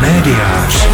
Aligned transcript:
Médiář. 0.00 0.88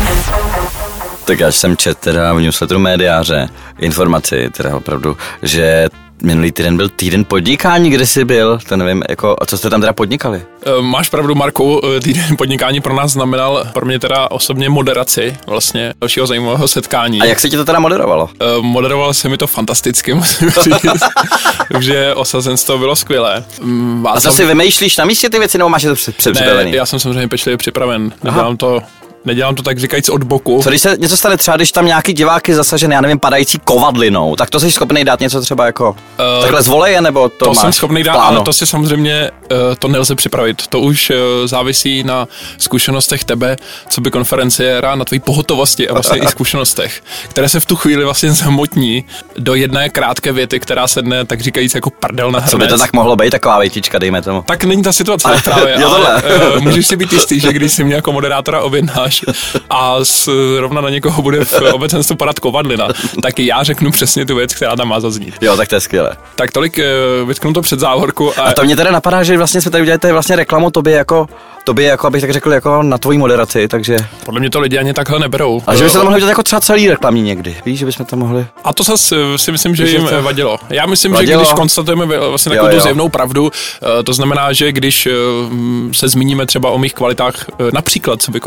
Tak 1.24 1.40
já 1.40 1.52
jsem 1.52 1.76
čet 1.76 1.98
teda 1.98 2.32
v 2.32 2.40
newsletteru 2.40 2.80
médiáře 2.80 3.48
informaci, 3.78 4.50
teda 4.56 4.76
opravdu, 4.76 5.16
že 5.42 5.88
minulý 6.22 6.52
týden 6.52 6.76
byl 6.76 6.88
týden 6.88 7.24
podnikání, 7.24 7.90
kde 7.90 8.06
jsi 8.06 8.24
byl, 8.24 8.58
to 8.68 8.76
nevím, 8.76 9.02
jako, 9.08 9.36
a 9.40 9.46
co 9.46 9.58
jste 9.58 9.70
tam 9.70 9.80
teda 9.80 9.92
podnikali? 9.92 10.42
Eh, 10.66 10.82
Máš 10.82 11.08
pravdu, 11.08 11.34
Marku, 11.34 11.80
eh, 11.96 12.00
týden 12.00 12.36
podnikání 12.38 12.80
pro 12.80 12.94
nás 12.94 13.10
znamenal 13.12 13.66
pro 13.74 13.86
mě 13.86 13.98
teda 13.98 14.30
osobně 14.30 14.68
moderaci 14.68 15.36
vlastně 15.46 15.94
dalšího 16.00 16.26
zajímavého 16.26 16.68
setkání. 16.68 17.20
A 17.20 17.24
jak 17.24 17.40
se 17.40 17.50
ti 17.50 17.56
to 17.56 17.64
teda 17.64 17.78
moderovalo? 17.80 18.28
Eh, 18.40 18.44
Moderoval 18.60 19.14
se 19.14 19.28
mi 19.28 19.36
to 19.38 19.46
fantasticky, 19.46 20.14
musím 20.14 20.50
říct. 20.50 21.02
Takže 21.72 22.14
osazenstvo 22.14 22.78
bylo 22.78 22.96
skvělé. 22.96 23.44
Mm, 23.60 24.06
A 24.06 24.14
Václav- 24.16 24.30
si 24.32 24.46
vymýšlíš 24.46 24.96
na 24.96 25.04
místě 25.04 25.30
ty 25.30 25.38
věci, 25.38 25.58
nebo 25.58 25.68
máš 25.70 25.82
je 25.82 25.88
to 25.88 25.94
před-? 25.94 26.34
Ne, 26.40 26.76
já 26.76 26.86
jsem 26.86 26.98
samozřejmě 26.98 27.28
pečlivě 27.28 27.56
připraven. 27.56 28.12
Nedělám 28.22 28.56
to, 28.56 28.80
nedělám 29.24 29.54
to 29.54 29.62
tak 29.62 29.78
říkajíc 29.78 30.08
od 30.08 30.24
boku. 30.24 30.60
Co 30.62 30.68
když 30.68 30.82
se 30.82 30.96
něco 30.98 31.16
stane 31.16 31.36
třeba, 31.36 31.56
když 31.56 31.72
tam 31.72 31.86
nějaký 31.86 32.12
divák 32.12 32.48
je 32.48 32.54
zasažen, 32.54 32.92
já 32.92 33.00
nevím, 33.00 33.18
padající 33.18 33.58
kovadlinou, 33.64 34.36
tak 34.36 34.50
to 34.50 34.60
jsi 34.60 34.72
schopný 34.72 35.04
dát 35.04 35.20
něco 35.20 35.40
třeba 35.40 35.66
jako 35.66 35.90
uh, 35.90 36.42
takhle 36.42 36.62
z 36.62 36.68
voleje, 36.68 37.00
nebo 37.00 37.28
to, 37.28 37.44
To 37.44 37.50
máš 37.50 37.58
jsem 37.58 37.72
schopný 37.72 38.02
dát, 38.02 38.14
ale 38.14 38.40
to 38.40 38.52
si 38.52 38.66
samozřejmě 38.66 39.30
uh, 39.52 39.58
to 39.78 39.88
nelze 39.88 40.14
připravit. 40.14 40.66
To 40.66 40.80
už 40.80 41.10
uh, 41.10 41.16
závisí 41.46 42.04
na 42.04 42.28
zkušenostech 42.58 43.24
tebe, 43.24 43.56
co 43.88 44.00
by 44.00 44.10
konferenciéra, 44.10 44.94
na 44.94 45.04
tvojí 45.04 45.20
pohotovosti 45.20 45.88
a 45.88 45.92
vlastně 45.92 46.18
i 46.20 46.26
zkušenostech, 46.28 47.02
které 47.28 47.48
se 47.48 47.60
v 47.60 47.66
tu 47.66 47.76
chvíli 47.76 48.04
vlastně 48.04 48.32
zamotní 48.32 49.04
do 49.38 49.54
jedné 49.54 49.88
krátké 49.88 50.32
věty, 50.32 50.60
která 50.60 50.86
se 50.86 51.02
dne, 51.02 51.24
tak 51.24 51.40
říkajíc, 51.40 51.74
jako 51.74 51.90
prdel 51.90 52.30
na 52.30 52.40
Co 52.40 52.56
by 52.56 52.62
to 52.62 52.66
hrnec. 52.66 52.80
tak 52.80 52.92
mohlo 52.92 53.16
být, 53.16 53.30
taková 53.30 53.58
větička, 53.58 53.98
dejme 53.98 54.22
tomu. 54.22 54.42
Tak 54.42 54.64
není 54.64 54.82
ta 54.82 54.92
situace 54.92 55.28
právě, 55.44 55.76
Jo, 55.80 55.90
ale 55.90 56.22
uh, 56.56 56.60
můžeš 56.60 56.86
si 56.86 56.96
být 56.96 57.12
jistý, 57.12 57.40
že 57.40 57.52
když 57.52 57.72
si 57.72 57.84
mě 57.84 57.94
jako 57.94 58.12
moderátora 58.12 58.60
objednáš 58.60 59.13
a 59.70 60.04
s, 60.04 60.28
rovna 60.60 60.80
na 60.80 60.90
někoho 60.90 61.22
bude 61.22 61.44
v 61.44 61.62
obecenstvu 61.72 62.16
padat 62.16 62.38
kovadlina, 62.38 62.88
tak 63.22 63.38
já 63.38 63.62
řeknu 63.62 63.90
přesně 63.90 64.26
tu 64.26 64.36
věc, 64.36 64.54
která 64.54 64.76
tam 64.76 64.88
má 64.88 65.00
zaznít. 65.00 65.34
Jo, 65.40 65.56
tak 65.56 65.68
to 65.68 65.74
je 65.74 65.80
skvělé. 65.80 66.16
Tak 66.34 66.52
tolik 66.52 66.78
uh, 66.78 67.28
vytknu 67.28 67.52
to 67.52 67.62
před 67.62 67.80
závorku 67.80 68.40
a, 68.40 68.42
A 68.42 68.52
to 68.52 68.64
mě 68.64 68.76
teda 68.76 68.90
napadá, 68.90 69.22
že 69.22 69.38
vlastně 69.38 69.60
jsme 69.60 69.70
tady 69.70 69.82
udělali 69.82 69.98
tady 69.98 70.12
vlastně 70.12 70.36
reklamu 70.36 70.70
tobě 70.70 70.94
jako, 70.94 71.26
tobě 71.64 71.86
jako, 71.86 72.06
abych 72.06 72.20
tak 72.20 72.32
řekl, 72.32 72.52
jako 72.52 72.82
na 72.82 72.98
tvojí 72.98 73.18
moderaci, 73.18 73.68
takže... 73.68 73.96
podle 74.24 74.40
mě 74.40 74.50
to 74.50 74.60
lidi 74.60 74.78
ani 74.78 74.92
takhle 74.92 75.18
neberou. 75.18 75.62
A 75.66 75.74
že 75.74 75.84
by 75.84 75.90
se 75.90 75.98
to 75.98 76.04
mohli 76.04 76.16
udělat 76.16 76.28
jako 76.28 76.42
třeba 76.42 76.60
celý 76.60 76.88
reklamní 76.88 77.22
někdy, 77.22 77.56
víš, 77.66 77.78
že 77.78 77.86
bychom 77.86 78.06
to 78.06 78.16
mohli... 78.16 78.46
A 78.64 78.72
to 78.72 78.82
zase 78.82 79.16
eh, 79.34 79.38
si 79.38 79.52
myslím, 79.52 79.76
že 79.76 79.88
jim 79.88 80.06
to- 80.06 80.22
vadilo. 80.22 80.58
Já 80.70 80.86
myslím, 80.86 81.12
že 81.12 81.16
Vadilo? 81.16 81.42
když 81.42 81.52
konstatujeme 81.52 82.06
vlastně 82.06 82.50
takovou 82.50 82.70
tu 82.70 82.76
jo. 82.76 82.82
zjevnou 82.82 83.08
pravdu, 83.08 83.50
eh, 84.00 84.02
to 84.02 84.12
znamená, 84.12 84.52
že 84.52 84.72
když 84.72 85.06
eh, 85.06 85.10
se 85.92 86.08
zmíníme 86.08 86.46
třeba 86.46 86.70
o 86.70 86.78
mých 86.78 86.94
kvalitách, 86.94 87.34
eh, 87.48 87.64
například 87.72 88.22
co 88.22 88.30
by 88.30 88.40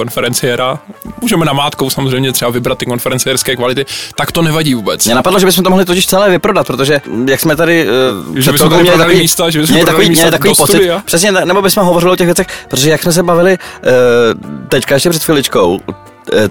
konferenciéra, 0.58 0.80
můžeme 1.22 1.46
namátkou 1.46 1.90
samozřejmě 1.90 2.32
třeba 2.32 2.52
vybrat 2.52 2.78
ty 2.78 2.86
konferenciérské 2.86 3.56
kvality, 3.56 3.86
tak 4.16 4.32
to 4.32 4.42
nevadí 4.42 4.74
vůbec. 4.74 5.06
Mě 5.06 5.16
napadlo, 5.16 5.40
že 5.40 5.46
bychom 5.46 5.64
to 5.64 5.70
mohli 5.70 5.86
totiž 5.86 6.06
celé 6.06 6.30
vyprodat, 6.30 6.68
protože 6.68 7.02
mm, 7.08 7.30
jak 7.30 7.40
jsme 7.40 7.56
tady... 7.56 7.88
Uh, 8.30 8.38
Že 8.38 8.52
bychom 8.52 8.70
tady 8.70 8.84
prodali 8.86 9.16
místa, 9.16 9.50
že 9.50 9.60
bychom 9.60 9.74
měli 9.74 9.86
takový, 9.86 10.10
místa 10.10 10.22
měli 10.22 10.32
takový 10.32 10.54
pocit, 10.56 10.74
studia. 10.74 11.02
přesně, 11.06 11.32
ne- 11.32 11.46
nebo 11.46 11.62
bychom 11.62 11.86
hovořili 11.86 12.12
o 12.12 12.16
těch 12.16 12.28
věcech, 12.28 12.48
protože 12.70 12.90
jak 12.90 13.04
jsme 13.04 13.12
se 13.12 13.24
bavili 13.24 13.58
uh, 13.58 14.68
teďka 14.70 14.96
ještě 14.96 15.10
před 15.10 15.24
chviličkou, 15.24 15.76
uh, 15.76 15.80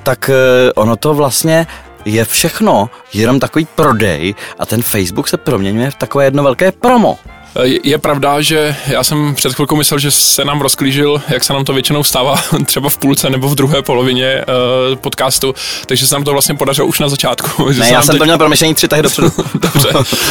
tak 0.02 0.30
uh, 0.30 0.34
ono 0.74 0.96
to 0.96 1.14
vlastně 1.14 1.66
je 2.04 2.24
všechno 2.24 2.90
jenom 3.12 3.40
takový 3.40 3.66
prodej 3.74 4.34
a 4.58 4.66
ten 4.66 4.82
Facebook 4.82 5.28
se 5.28 5.36
proměňuje 5.36 5.90
v 5.90 5.94
takové 5.94 6.24
jedno 6.24 6.42
velké 6.42 6.72
promo. 6.72 7.18
Je- 7.62 7.98
pravda, 7.98 8.40
že 8.40 8.76
já 8.86 9.04
jsem 9.04 9.34
před 9.34 9.54
chvilkou 9.54 9.76
myslel, 9.76 9.98
že 9.98 10.10
se 10.10 10.44
nám 10.44 10.60
rozklížil, 10.60 11.22
jak 11.28 11.44
se 11.44 11.52
nám 11.52 11.64
to 11.64 11.72
většinou 11.72 12.04
stává 12.04 12.34
třeba 12.66 12.88
v 12.88 12.96
půlce 12.96 13.30
nebo 13.30 13.48
v 13.48 13.54
druhé 13.54 13.82
polovině 13.82 14.44
uh, 14.90 14.96
podcastu, 14.96 15.54
takže 15.86 16.06
se 16.06 16.14
nám 16.14 16.24
to 16.24 16.32
vlastně 16.32 16.54
podařilo 16.54 16.88
už 16.88 16.98
na 16.98 17.08
začátku. 17.08 17.70
Ne, 17.78 17.90
já 17.92 18.02
jsem 18.02 18.12
teď- 18.12 18.18
to 18.18 18.24
měl 18.24 18.38
promyšlení 18.38 18.74
tři 18.74 18.88
tahy 18.88 19.02
dopředu. 19.02 19.32
Dobře, 19.54 19.88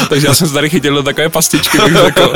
takže 0.10 0.28
já 0.28 0.34
jsem 0.34 0.48
se 0.48 0.54
tady 0.54 0.70
chytil 0.70 0.96
do 0.96 1.04
takové 1.04 1.30
pastičky, 1.30 1.78
bych 1.78 1.96
řekl. 1.96 2.34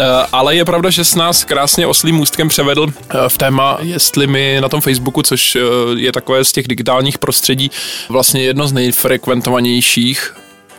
Eh, 0.00 0.26
Ale 0.32 0.54
je 0.56 0.64
pravda, 0.64 0.90
že 0.90 1.04
s 1.04 1.14
nás 1.14 1.44
krásně 1.44 1.86
oslým 1.86 2.14
můstkem 2.16 2.48
převedl 2.48 2.86
eh, 3.10 3.16
v 3.28 3.38
téma, 3.38 3.78
jestli 3.80 4.26
my 4.26 4.58
na 4.60 4.68
tom 4.68 4.80
Facebooku, 4.80 5.22
což 5.22 5.56
eh, 5.56 5.60
je 5.96 6.12
takové 6.12 6.44
z 6.44 6.52
těch 6.52 6.68
digitálních 6.68 7.18
prostředí, 7.18 7.70
vlastně 8.08 8.42
jedno 8.42 8.68
z 8.68 8.72
nejfrekventovanějších 8.72 10.34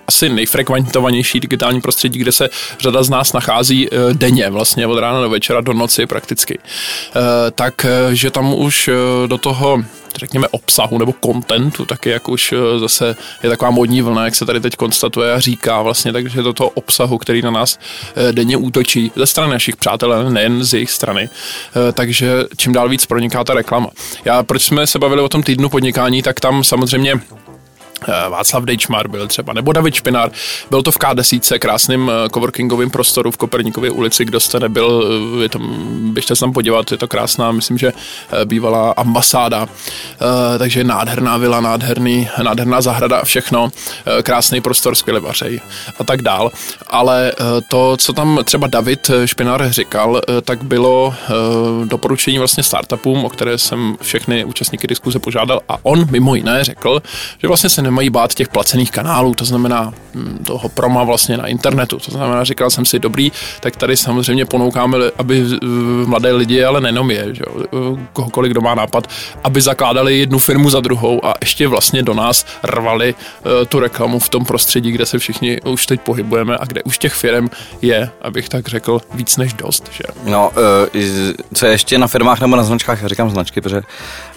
asi 0.07 0.29
nejfrekventovanější 0.29 1.39
digitální 1.39 1.81
prostředí, 1.81 2.19
kde 2.19 2.31
se 2.31 2.49
řada 2.79 3.03
z 3.03 3.09
nás 3.09 3.33
nachází 3.33 3.87
eh, 3.87 3.97
denně, 4.13 4.49
vlastně 4.49 4.87
od 4.87 4.99
rána 4.99 5.21
do 5.21 5.29
večera, 5.29 5.61
do 5.61 5.73
noci 5.73 6.05
prakticky. 6.05 6.59
Eh, 7.15 7.51
Tak, 7.51 7.85
eh, 7.85 8.29
tam 8.31 8.53
už 8.53 8.89
do 9.27 9.37
toho 9.37 9.83
řekněme 10.15 10.47
obsahu 10.47 10.97
nebo 10.97 11.13
kontentu, 11.13 11.85
taky 11.85 12.09
jak 12.09 12.29
už 12.29 12.53
zase 12.77 13.15
je 13.43 13.49
taková 13.49 13.71
modní 13.71 14.01
vlna, 14.01 14.25
jak 14.25 14.35
se 14.35 14.45
tady 14.45 14.59
teď 14.59 14.75
konstatuje 14.75 15.33
a 15.33 15.39
říká 15.39 15.81
vlastně, 15.81 16.13
takže 16.13 16.41
do 16.41 16.53
toho 16.53 16.69
obsahu, 16.69 17.17
který 17.17 17.41
na 17.41 17.51
nás 17.51 17.79
denně 18.31 18.57
útočí 18.57 19.11
ze 19.15 19.25
strany 19.25 19.51
našich 19.51 19.75
přátel, 19.75 20.29
nejen 20.29 20.63
z 20.63 20.73
jejich 20.73 20.91
strany. 20.91 21.29
Takže 21.93 22.31
čím 22.57 22.73
dál 22.73 22.89
víc 22.89 23.05
proniká 23.05 23.43
ta 23.43 23.53
reklama. 23.53 23.87
Já, 24.25 24.43
proč 24.43 24.61
jsme 24.61 24.87
se 24.87 24.99
bavili 24.99 25.21
o 25.21 25.29
tom 25.29 25.43
týdnu 25.43 25.69
podnikání, 25.69 26.21
tak 26.21 26.39
tam 26.39 26.63
samozřejmě 26.63 27.19
Václav 28.29 28.63
Dejčmar 28.63 29.07
byl 29.07 29.27
třeba, 29.27 29.53
nebo 29.53 29.73
David 29.73 29.93
Špinár. 29.93 30.31
Byl 30.69 30.81
to 30.83 30.91
v 30.91 30.97
K10, 30.97 31.59
krásným 31.59 32.11
eh, 32.25 32.29
coworkingovým 32.29 32.89
prostoru 32.89 33.31
v 33.31 33.37
Koperníkově 33.37 33.91
ulici, 33.91 34.25
kdo 34.25 34.39
jste 34.39 34.59
nebyl, 34.59 35.03
eh, 35.39 35.43
je 35.43 35.49
tam, 35.49 35.73
běžte 36.13 36.35
se 36.35 36.39
tam 36.39 36.53
podívat, 36.53 36.91
je 36.91 36.97
to 36.97 37.07
krásná, 37.07 37.51
myslím, 37.51 37.77
že 37.77 37.93
eh, 38.31 38.45
bývalá 38.45 38.91
ambasáda, 38.91 39.67
Eh, 40.21 40.59
takže 40.59 40.83
nádherná 40.83 41.37
vila, 41.37 41.61
nádherný, 41.61 42.29
nádherná 42.43 42.81
zahrada 42.81 43.17
a 43.17 43.25
všechno, 43.25 43.69
Eh, 44.05 44.23
krásný 44.23 44.61
prostor, 44.61 44.95
skvěle 44.95 45.19
vařej 45.19 45.61
a 45.99 46.03
tak 46.03 46.21
dál. 46.21 46.51
Ale 46.87 47.31
eh, 47.31 47.61
to, 47.67 47.97
co 47.97 48.13
tam 48.13 48.39
třeba 48.43 48.67
David 48.67 49.09
eh, 49.09 49.27
Špinár 49.27 49.71
říkal, 49.71 50.21
eh, 50.29 50.41
tak 50.41 50.63
bylo 50.63 51.13
eh, 51.17 51.33
doporučení 51.85 52.37
vlastně 52.39 52.63
startupům, 52.63 53.25
o 53.25 53.29
které 53.29 53.57
jsem 53.57 53.97
všechny 54.01 54.45
účastníky 54.45 54.87
diskuze 54.87 55.19
požádal 55.19 55.61
a 55.69 55.77
on 55.83 56.05
mimo 56.11 56.35
jiné 56.35 56.63
řekl, 56.63 57.01
že 57.41 57.47
vlastně 57.47 57.69
se 57.69 57.81
nemají 57.93 58.09
bát 58.09 58.33
těch 58.33 58.47
placených 58.47 58.91
kanálů, 58.91 59.33
to 59.33 59.45
znamená 59.45 59.93
hm, 60.15 60.43
toho 60.47 60.69
proma 60.69 61.03
vlastně 61.03 61.37
na 61.37 61.47
internetu. 61.47 61.99
To 61.99 62.11
znamená, 62.11 62.43
říkal 62.43 62.69
jsem 62.69 62.85
si, 62.85 62.99
dobrý, 62.99 63.31
tak 63.59 63.75
tady 63.75 63.97
samozřejmě 63.97 64.45
ponoukáme, 64.45 64.97
aby 65.17 65.45
eh, 65.53 65.65
mladé 66.05 66.31
lidi, 66.31 66.63
ale 66.63 66.81
nejenom 66.81 67.11
je, 67.11 67.35
že 67.35 67.43
jo, 67.47 67.63
eh, 67.65 68.07
kohokoliv, 68.13 68.51
kdo 68.51 68.61
má 68.61 68.75
nápad, 68.75 69.07
aby 69.43 69.61
zakládali 69.61 70.19
jednu 70.19 70.39
firmu 70.39 70.69
za 70.69 70.79
druhou 70.79 71.25
a 71.25 71.33
ještě 71.41 71.67
vlastně 71.67 72.03
do 72.03 72.13
nás 72.13 72.45
rvali 72.63 73.15
eh, 73.15 73.65
tu 73.65 73.79
reklamu 73.79 74.19
v 74.19 74.29
tom 74.29 74.45
prostředí, 74.45 74.91
kde 74.91 75.05
se 75.05 75.19
všichni 75.19 75.61
už 75.61 75.85
teď 75.85 76.01
pohybujeme 76.01 76.57
a 76.57 76.65
kde 76.65 76.83
už 76.83 76.97
těch 76.97 77.13
firm 77.13 77.49
je, 77.81 78.09
abych 78.21 78.49
tak 78.49 78.67
řekl, 78.67 79.01
víc 79.13 79.37
než 79.37 79.53
dost, 79.53 79.89
že? 79.91 80.03
No, 80.25 80.49
uh, 80.49 81.33
co 81.53 81.65
je 81.65 81.71
ještě 81.71 81.97
na 81.97 82.07
firmách 82.07 82.41
nebo 82.41 82.55
na 82.55 82.63
značkách, 82.63 83.01
já 83.01 83.07
říkám 83.07 83.29
značky, 83.29 83.61
protože 83.61 83.81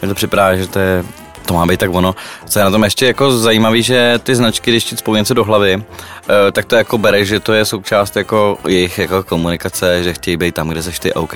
mi 0.02 0.08
to 0.08 0.14
připadá, 0.14 0.56
že 0.56 0.66
to 0.66 0.78
je 0.78 1.04
to 1.46 1.54
má 1.54 1.66
být 1.66 1.80
tak 1.80 1.94
ono. 1.94 2.14
Co 2.46 2.58
je 2.58 2.64
na 2.64 2.70
tom 2.70 2.84
ještě 2.84 3.06
jako 3.06 3.38
zajímavé, 3.38 3.82
že 3.82 4.20
ty 4.22 4.34
značky, 4.34 4.70
když 4.70 4.84
ti 4.84 4.96
něco 5.12 5.34
do 5.34 5.44
hlavy, 5.44 5.84
eh, 6.28 6.52
tak 6.52 6.64
to 6.64 6.76
jako 6.76 6.98
bereš, 6.98 7.28
že 7.28 7.40
to 7.40 7.52
je 7.52 7.64
součást 7.64 8.16
jako 8.16 8.58
jejich 8.68 8.98
jako 8.98 9.22
komunikace, 9.22 10.02
že 10.02 10.12
chtějí 10.14 10.36
být 10.36 10.54
tam, 10.54 10.68
kde 10.68 10.82
seš 10.82 10.98
ty, 10.98 11.12
OK. 11.12 11.34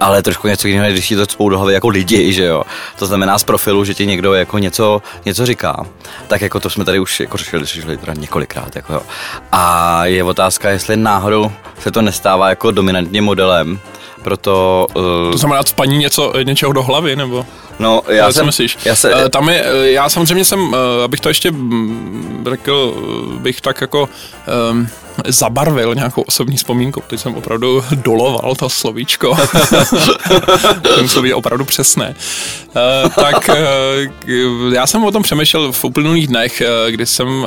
Ale 0.00 0.22
trošku 0.22 0.48
něco 0.48 0.68
jiného, 0.68 0.90
když 0.92 1.08
ti 1.08 1.16
to 1.16 1.26
cpou 1.26 1.48
do 1.48 1.58
hlavy 1.58 1.74
jako 1.74 1.88
lidi, 1.88 2.32
že 2.38 2.44
jo. 2.44 2.62
To 2.98 3.06
znamená 3.06 3.38
z 3.38 3.44
profilu, 3.44 3.84
že 3.84 3.94
ti 3.94 4.06
někdo 4.06 4.34
jako 4.34 4.58
něco, 4.58 5.02
něco 5.24 5.46
říká. 5.46 5.86
Tak 6.26 6.40
jako 6.40 6.60
to 6.60 6.70
jsme 6.70 6.84
tady 6.84 7.00
už 7.00 7.20
jako 7.20 7.36
řešili, 7.36 7.64
řešili 7.64 7.96
teda 7.96 8.12
několikrát. 8.14 8.76
Jako 8.76 8.92
jo. 8.92 9.02
A 9.52 10.04
je 10.06 10.24
otázka, 10.24 10.70
jestli 10.70 10.96
náhodou 10.96 11.52
se 11.78 11.90
to 11.90 12.02
nestává 12.02 12.48
jako 12.48 12.70
dominantním 12.70 13.24
modelem, 13.24 13.78
proto... 14.22 14.86
Uh, 14.94 15.30
To 15.30 15.38
znamená 15.38 15.62
spaní 15.62 15.98
něco, 15.98 16.32
něčeho 16.42 16.72
do 16.72 16.82
hlavy, 16.82 17.16
nebo? 17.16 17.46
No, 17.78 18.02
já 18.08 18.32
jsem, 18.32 18.46
myslíš? 18.46 18.78
já 18.84 18.94
se, 18.96 19.14
Eh, 19.14 19.28
Tam 19.28 19.48
je, 19.48 19.64
eh, 19.64 19.90
já 19.90 20.08
samozřejmě 20.08 20.44
jsem, 20.44 20.74
eh, 20.74 21.04
abych 21.04 21.20
to 21.20 21.28
ještě 21.28 21.50
mm, 21.50 22.44
řekl, 22.50 22.94
bych 23.38 23.60
tak 23.60 23.80
jako 23.80 24.08
um, 24.70 24.88
zabarvil 25.26 25.94
nějakou 25.94 26.22
osobní 26.22 26.56
vzpomínkou. 26.56 27.02
Teď 27.06 27.20
jsem 27.20 27.34
opravdu 27.34 27.84
doloval 27.94 28.54
to 28.54 28.68
slovíčko. 28.68 29.36
to 30.82 31.02
muselo 31.02 31.22
být 31.22 31.34
opravdu 31.34 31.64
přesné. 31.64 32.14
Uh, 33.04 33.10
tak 33.14 33.48
uh, 33.48 34.74
já 34.74 34.86
jsem 34.86 35.04
o 35.04 35.12
tom 35.12 35.22
přemýšlel 35.22 35.72
v 35.72 35.84
uplynulých 35.84 36.26
dnech, 36.26 36.62
uh, 36.62 36.90
kdy 36.90 37.06
jsem 37.06 37.28
uh, 37.28 37.46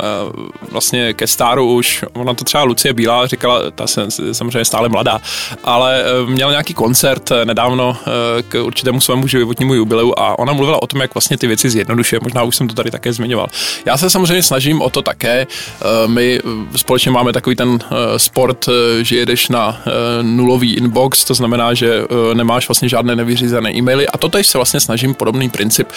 vlastně 0.70 1.12
ke 1.14 1.26
stáru 1.26 1.74
už, 1.74 2.04
ona 2.12 2.34
to 2.34 2.44
třeba 2.44 2.62
Lucie 2.62 2.92
Bílá 2.92 3.26
říkala, 3.26 3.70
ta 3.70 3.86
se 3.86 4.06
samozřejmě 4.32 4.64
stále 4.64 4.88
mladá, 4.88 5.20
ale 5.64 6.04
uh, 6.22 6.30
měl 6.30 6.50
nějaký 6.50 6.74
koncert 6.74 7.30
nedávno 7.44 7.88
uh, 7.88 8.42
k 8.48 8.62
určitému 8.64 9.00
svému 9.00 9.26
životnímu 9.26 9.74
jubileu 9.74 10.12
a 10.18 10.38
ona 10.38 10.52
mluvila 10.52 10.82
o 10.82 10.86
tom, 10.86 11.00
jak 11.00 11.14
vlastně 11.14 11.38
ty 11.38 11.46
věci 11.46 11.70
zjednodušuje. 11.70 12.20
Možná 12.22 12.42
už 12.42 12.56
jsem 12.56 12.68
to 12.68 12.74
tady 12.74 12.90
také 12.90 13.12
zmiňoval. 13.12 13.46
Já 13.86 13.96
se 13.96 14.10
samozřejmě 14.10 14.42
snažím 14.42 14.82
o 14.82 14.90
to 14.90 15.02
také. 15.02 15.46
Eh, 15.46 16.08
my 16.08 16.40
společně 16.76 17.10
máme 17.10 17.32
takový 17.32 17.56
ten 17.56 17.78
sport, 18.16 18.68
že 19.02 19.16
jedeš 19.16 19.48
na 19.48 19.82
nulový 20.22 20.74
inbox, 20.74 21.24
to 21.24 21.34
znamená, 21.34 21.74
že 21.74 22.02
nemáš 22.34 22.68
vlastně 22.68 22.88
žádné 22.88 23.16
nevyřízené 23.16 23.76
e-maily 23.76 24.08
a 24.08 24.18
to 24.18 24.28
teď 24.28 24.46
se 24.46 24.58
vlastně 24.58 24.80
snažím 24.80 25.14
podobný 25.14 25.50
princip 25.50 25.88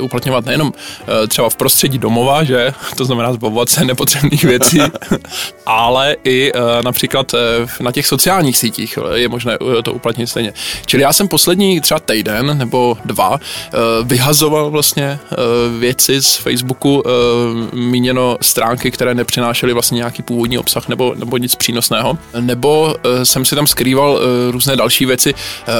uplatňovat 0.00 0.44
nejenom 0.46 0.72
třeba 1.28 1.48
v 1.48 1.56
prostředí 1.56 1.98
domova, 1.98 2.44
že 2.44 2.72
to 2.96 3.04
znamená 3.04 3.32
zbavovat 3.32 3.68
se 3.68 3.84
nepotřebných 3.84 4.44
věcí, 4.44 4.80
ale 5.66 6.16
i 6.24 6.52
například 6.84 7.34
na 7.80 7.92
těch 7.92 8.06
sociálních 8.06 8.58
sítích 8.58 8.98
je 9.14 9.28
možné 9.28 9.58
to 9.82 9.92
uplatnit 9.92 10.26
stejně. 10.26 10.52
Čili 10.86 11.02
já 11.02 11.12
jsem 11.12 11.28
poslední 11.28 11.80
třeba 11.80 12.00
týden 12.00 12.58
nebo 12.58 12.98
dva 13.04 13.25
eh, 13.34 13.78
vyhazoval 14.02 14.70
vlastně 14.70 15.18
eh, 15.32 15.36
věci 15.78 16.22
z 16.22 16.36
Facebooku, 16.36 17.02
eh, 17.06 17.76
míněno 17.76 18.36
stránky, 18.42 18.90
které 18.90 19.14
nepřinášely 19.14 19.72
vlastně 19.72 19.96
nějaký 19.96 20.22
původní 20.22 20.58
obsah 20.58 20.88
nebo, 20.88 21.14
nebo 21.16 21.36
nic 21.36 21.54
přínosného, 21.54 22.18
nebo 22.40 22.94
jsem 23.22 23.44
si 23.44 23.54
tam 23.54 23.66
skrýval 23.66 24.20
různé 24.50 24.76
další 24.76 25.06
věci, 25.06 25.34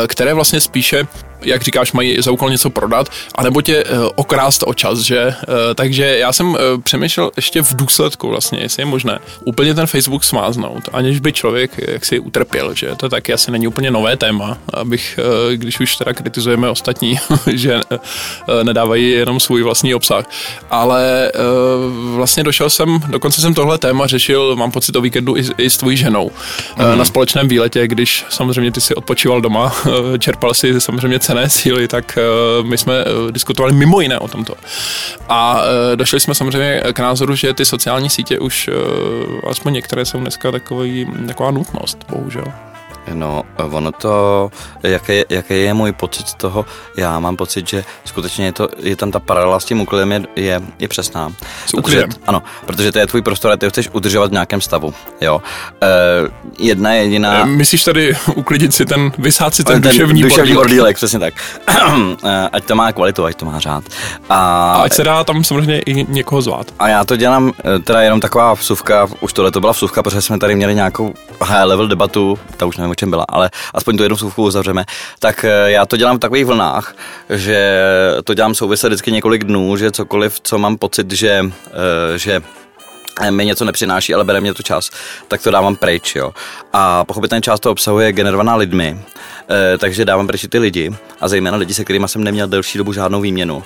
které 0.06 0.34
vlastně 0.34 0.60
spíše 0.60 1.06
jak 1.42 1.62
říkáš, 1.62 1.92
mají 1.92 2.22
za 2.22 2.30
úkol 2.30 2.50
něco 2.50 2.70
prodat, 2.70 3.08
anebo 3.34 3.62
tě 3.62 3.84
okrást 4.14 4.64
o 4.66 4.74
čas, 4.74 4.98
že? 4.98 5.34
Takže 5.74 6.18
já 6.18 6.32
jsem 6.32 6.56
přemýšlel 6.82 7.30
ještě 7.36 7.62
v 7.62 7.76
důsledku 7.76 8.28
vlastně, 8.28 8.58
jestli 8.58 8.80
je 8.80 8.86
možné 8.86 9.18
úplně 9.44 9.74
ten 9.74 9.86
Facebook 9.86 10.24
smáznout, 10.24 10.88
aniž 10.92 11.20
by 11.20 11.32
člověk 11.32 11.70
jak 11.88 12.04
si 12.04 12.18
utrpěl, 12.18 12.74
že? 12.74 12.94
To 12.96 13.08
taky 13.08 13.32
asi 13.32 13.50
není 13.50 13.68
úplně 13.68 13.90
nové 13.90 14.16
téma, 14.16 14.58
abych, 14.72 15.18
když 15.54 15.80
už 15.80 15.96
teda 15.96 16.12
kritizujeme 16.12 16.68
ostatní, 16.68 17.18
že 17.54 17.80
uh, 17.90 17.98
nedávají 18.62 19.10
jenom 19.10 19.40
svůj 19.40 19.62
vlastní 19.62 19.94
obsah, 19.94 20.24
ale 20.70 21.32
uh, 21.34 22.14
vlastně 22.16 22.44
došel 22.44 22.70
jsem, 22.70 23.00
dokonce 23.08 23.40
jsem 23.40 23.54
tohle 23.54 23.78
téma 23.78 24.06
řešil, 24.06 24.56
mám 24.56 24.70
pocit 24.70 24.96
o 24.96 25.00
víkendu 25.00 25.36
i, 25.36 25.44
i 25.58 25.70
s 25.70 25.76
tvojí 25.76 25.96
ženou 25.96 26.30
mm. 26.78 26.84
uh, 26.84 26.96
na 26.96 27.04
společném 27.04 27.48
výletě, 27.48 27.88
když 27.88 28.24
samozřejmě 28.28 28.72
ty 28.72 28.80
si 28.80 28.94
odpočíval 28.94 29.40
doma, 29.40 29.72
čerpal 30.18 30.54
si 30.54 30.80
samozřejmě 30.80 31.18
cené 31.18 31.50
síly, 31.50 31.88
tak 31.88 32.18
my 32.62 32.78
jsme 32.78 33.04
diskutovali 33.30 33.74
mimo 33.74 34.00
jiné 34.00 34.18
o 34.18 34.28
tomto. 34.28 34.54
A 35.28 35.62
došli 35.94 36.20
jsme 36.20 36.34
samozřejmě 36.34 36.82
k 36.92 36.98
názoru, 36.98 37.34
že 37.34 37.54
ty 37.54 37.64
sociální 37.64 38.10
sítě 38.10 38.38
už, 38.38 38.70
aspoň 39.50 39.72
některé 39.72 40.04
jsou 40.04 40.18
dneska 40.18 40.52
takový, 40.52 41.06
taková 41.26 41.50
nutnost, 41.50 41.98
bohužel. 42.10 42.44
No, 43.14 43.42
ono 43.56 43.92
to, 43.92 44.50
jaký, 44.82 45.22
jaký 45.28 45.54
je 45.62 45.74
můj 45.74 45.92
pocit 45.92 46.28
z 46.28 46.34
toho, 46.34 46.66
já 46.96 47.18
mám 47.18 47.36
pocit, 47.36 47.68
že 47.68 47.84
skutečně 48.04 48.44
je, 48.44 48.52
to, 48.52 48.68
je 48.78 48.96
tam 48.96 49.10
ta 49.10 49.20
paralela 49.20 49.60
s 49.60 49.64
tím 49.64 49.80
úklidem 49.80 50.12
je, 50.12 50.22
je, 50.36 50.60
je 50.78 50.88
přesná. 50.88 51.32
S 51.66 51.74
úklidem? 51.74 52.10
Ano, 52.26 52.42
protože 52.66 52.92
to 52.92 52.98
je 52.98 53.06
tvůj 53.06 53.22
prostor 53.22 53.52
a 53.52 53.56
ty 53.56 53.66
ho 53.66 53.70
chceš 53.70 53.88
udržovat 53.92 54.30
v 54.30 54.32
nějakém 54.32 54.60
stavu, 54.60 54.94
jo. 55.20 55.42
E, 55.82 55.86
jedna 56.58 56.92
jediná... 56.92 57.42
E, 57.42 57.46
myslíš 57.46 57.84
tady 57.84 58.16
uklidit 58.34 58.74
si 58.74 58.86
ten, 58.86 59.12
vysát 59.18 59.54
si 59.54 59.64
ten, 59.64 59.82
ten 59.82 59.90
duševní, 59.90 60.22
duševní 60.22 60.54
bordílek, 60.54 60.96
přesně 60.96 61.18
tak. 61.18 61.34
E, 62.24 62.48
ať 62.52 62.64
to 62.64 62.74
má 62.74 62.92
kvalitu, 62.92 63.24
ať 63.24 63.36
to 63.36 63.46
má 63.46 63.60
řád. 63.60 63.84
A, 64.28 64.72
a 64.72 64.82
ať 64.82 64.92
se 64.92 65.04
dá 65.04 65.24
tam 65.24 65.44
samozřejmě 65.44 65.80
i 65.80 66.06
někoho 66.08 66.42
zvát. 66.42 66.66
A 66.78 66.88
já 66.88 67.04
to 67.04 67.16
dělám, 67.16 67.52
teda 67.84 68.02
jenom 68.02 68.20
taková 68.20 68.54
vsuvka, 68.54 69.08
už 69.20 69.32
tohle 69.32 69.50
to 69.50 69.60
byla 69.60 69.72
vsuvka, 69.72 70.02
protože 70.02 70.22
jsme 70.22 70.38
tady 70.38 70.54
měli 70.54 70.74
nějakou 70.74 71.14
high 71.40 71.64
level 71.64 71.88
debatu, 71.88 72.38
ta 72.56 72.66
už 72.66 72.76
nevím, 72.76 72.94
čem 72.94 73.10
byla, 73.10 73.24
ale 73.28 73.50
aspoň 73.74 73.96
tu 73.96 74.02
jednu 74.02 74.16
slůvku 74.16 74.42
uzavřeme, 74.42 74.84
tak 75.18 75.44
eh, 75.44 75.70
já 75.70 75.86
to 75.86 75.96
dělám 75.96 76.16
v 76.16 76.20
takových 76.20 76.46
vlnách, 76.46 76.96
že 77.30 77.80
to 78.24 78.34
dělám 78.34 78.54
souvisle 78.54 78.88
vždycky 78.88 79.12
několik 79.12 79.44
dnů, 79.44 79.76
že 79.76 79.90
cokoliv, 79.90 80.40
co 80.40 80.58
mám 80.58 80.76
pocit, 80.76 81.12
že, 81.12 81.50
eh, 82.14 82.18
že 82.18 82.42
mi 83.30 83.46
něco 83.46 83.64
nepřináší, 83.64 84.14
ale 84.14 84.24
bere 84.24 84.40
mě 84.40 84.54
to 84.54 84.62
čas, 84.62 84.90
tak 85.28 85.42
to 85.42 85.50
dávám 85.50 85.76
pryč, 85.76 86.16
jo. 86.16 86.32
A 86.72 87.04
pochopitelně 87.04 87.42
část 87.42 87.60
toho 87.60 87.72
obsahu 87.72 88.00
je 88.00 88.12
generovaná 88.12 88.56
lidmi, 88.56 89.00
eh, 89.48 89.78
takže 89.78 90.04
dávám 90.04 90.26
pryč 90.26 90.46
ty 90.50 90.58
lidi 90.58 90.94
a 91.20 91.28
zejména 91.28 91.56
lidi, 91.56 91.74
se 91.74 91.84
kterými 91.84 92.08
jsem 92.08 92.24
neměl 92.24 92.48
delší 92.48 92.78
dobu 92.78 92.92
žádnou 92.92 93.20
výměnu 93.20 93.62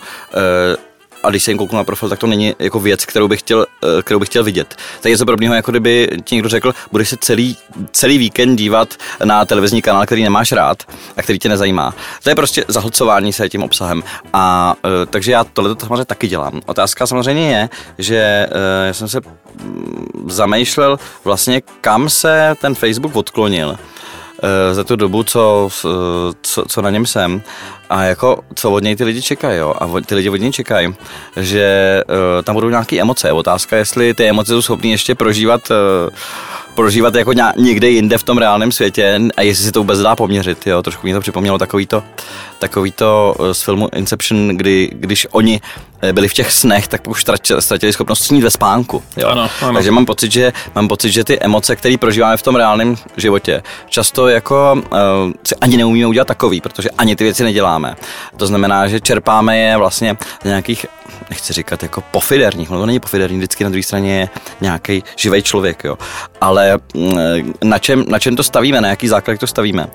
a 1.23 1.31
když 1.31 1.45
se 1.45 1.51
jim 1.51 1.59
kouknu 1.59 1.79
na 1.79 1.85
profil, 1.85 2.09
tak 2.09 2.19
to 2.19 2.27
není 2.27 2.55
jako 2.59 2.81
věc, 2.81 3.05
kterou 3.05 3.29
bych 3.29 3.41
chtěl, 3.41 3.67
eh, 3.99 4.03
kterou 4.03 4.21
bych 4.21 4.29
chtěl 4.29 4.45
vidět. 4.45 4.75
To 5.03 5.09
je 5.09 5.11
něco 5.11 5.25
podobného, 5.25 5.55
jako 5.55 5.71
kdyby 5.71 6.09
ti 6.25 6.35
někdo 6.35 6.49
řekl, 6.49 6.75
budeš 6.93 7.09
se 7.09 7.17
celý, 7.21 7.57
celý 7.93 8.19
víkend 8.19 8.57
dívat 8.57 8.95
na 9.25 9.45
televizní 9.45 9.83
kanál, 9.83 10.07
který 10.07 10.23
nemáš 10.23 10.53
rád 10.53 10.83
a 11.17 11.23
který 11.23 11.39
tě 11.39 11.49
nezajímá. 11.49 11.95
To 12.23 12.29
je 12.29 12.35
prostě 12.35 12.65
zahlcování 12.69 13.33
se 13.33 13.49
tím 13.49 13.63
obsahem. 13.63 14.03
A 14.33 14.75
eh, 14.85 15.07
takže 15.07 15.33
já 15.33 15.45
tohle 15.45 15.75
to 15.75 15.87
samozřejmě 15.87 16.05
taky 16.05 16.29
dělám. 16.29 16.61
Otázka 16.67 17.07
samozřejmě 17.07 17.51
je, 17.51 17.69
že 17.99 18.17
eh, 18.17 18.87
já 18.87 18.93
jsem 18.93 19.09
se 19.09 19.21
mm, 19.63 20.27
zamýšlel 20.29 20.99
vlastně, 21.25 21.63
kam 21.81 22.09
se 22.09 22.55
ten 22.61 22.75
Facebook 22.75 23.17
odklonil 23.17 23.79
za 24.73 24.85
tu 24.85 24.97
dobu, 24.97 25.23
co, 25.23 25.69
co, 26.43 26.65
co 26.69 26.83
na 26.83 26.91
něm 26.91 27.07
jsem. 27.07 27.43
A 27.91 28.03
jako, 28.03 28.39
co 28.55 28.71
od 28.71 28.83
něj 28.83 28.97
ty 28.97 29.05
lidi 29.05 29.23
čekají, 29.23 29.59
jo? 29.59 29.75
A 29.79 30.01
ty 30.07 30.15
lidi 30.15 30.31
od 30.31 30.37
něj 30.37 30.53
čekají, 30.53 30.95
že 31.37 32.01
uh, 32.09 32.43
tam 32.43 32.55
budou 32.55 32.69
nějaké 32.69 33.01
emoce. 33.01 33.33
Otázka, 33.33 33.77
jestli 33.77 34.15
ty 34.15 34.29
emoce 34.29 34.53
jsou 34.53 34.63
schopný 34.63 34.91
ještě 34.91 35.15
prožívat 35.15 35.73
prožívat 36.75 37.15
jako 37.15 37.33
někde 37.57 37.89
jinde 37.89 38.19
v 38.19 38.23
tom 38.23 38.39
reálném 38.39 38.73
světě 38.73 39.21
a 39.37 39.43
jestli 39.43 39.65
si 39.65 39.73
to 39.73 39.81
vůbec 39.81 39.99
dá 39.99 40.17
poměřit, 40.17 40.67
jo, 40.67 40.83
trošku 40.83 41.07
mi 41.07 41.13
to 41.13 41.21
připomnělo 41.21 41.59
takový 41.59 41.87
to, 41.87 42.03
takový 42.59 42.93
to 42.93 43.35
eh, 43.41 43.55
z 43.55 43.63
filmu 43.63 43.89
Inception, 43.95 44.49
kdy, 44.49 44.91
když 44.93 45.27
oni 45.31 45.61
byli 46.13 46.29
v 46.29 46.35
těch 46.35 46.53
snech, 46.53 46.89
tak 46.89 47.09
už 47.09 47.25
ztratili 47.59 47.93
schopnost 47.93 48.25
snít 48.25 48.43
ve 48.43 48.51
spánku. 48.51 49.03
Jo. 49.17 49.29
Ano, 49.29 49.51
ano. 49.63 49.75
Takže 49.75 49.91
mám 49.91 50.07
pocit, 50.07 50.33
že, 50.33 50.53
mám 50.75 50.89
pocit, 50.89 51.11
že 51.11 51.25
ty 51.25 51.41
emoce, 51.41 51.77
které 51.77 51.99
prožíváme 51.99 52.37
v 52.37 52.43
tom 52.43 52.57
reálném 52.57 52.97
životě, 53.17 53.63
často 53.89 54.29
jako 54.29 54.73
uh, 54.73 55.33
si 55.45 55.55
ani 55.61 55.77
neumíme 55.77 56.07
udělat 56.07 56.29
takový, 56.29 56.61
protože 56.61 56.91
ani 56.91 57.17
ty 57.17 57.25
věci 57.25 57.45
neděláme. 57.45 57.97
To 58.37 58.47
znamená, 58.47 58.89
že 58.89 59.01
čerpáme 59.01 59.59
je 59.59 59.77
vlastně 59.77 60.17
z 60.43 60.45
nějakých 60.45 60.87
nechci 61.31 61.53
říkat 61.53 61.83
jako 61.83 62.01
pofiderních, 62.11 62.71
no 62.71 62.79
to 62.81 62.87
není 62.87 63.01
pofiderní, 63.01 63.39
vždycky 63.39 63.65
na 63.65 63.71
druhé 63.71 63.83
straně 63.83 64.19
je 64.19 64.29
nějaký 64.61 65.05
živý 65.17 65.43
člověk, 65.43 65.85
jo. 65.85 65.99
Ale 66.41 66.79
mm, 66.95 67.55
na 67.63 67.79
čem, 67.79 68.05
na 68.09 68.19
čem 68.19 68.37
to 68.37 68.43
stavíme, 68.43 68.81
na 68.81 68.89
jaký 68.89 69.09
základ 69.09 69.39
to 69.39 69.47
stavíme? 69.47 69.87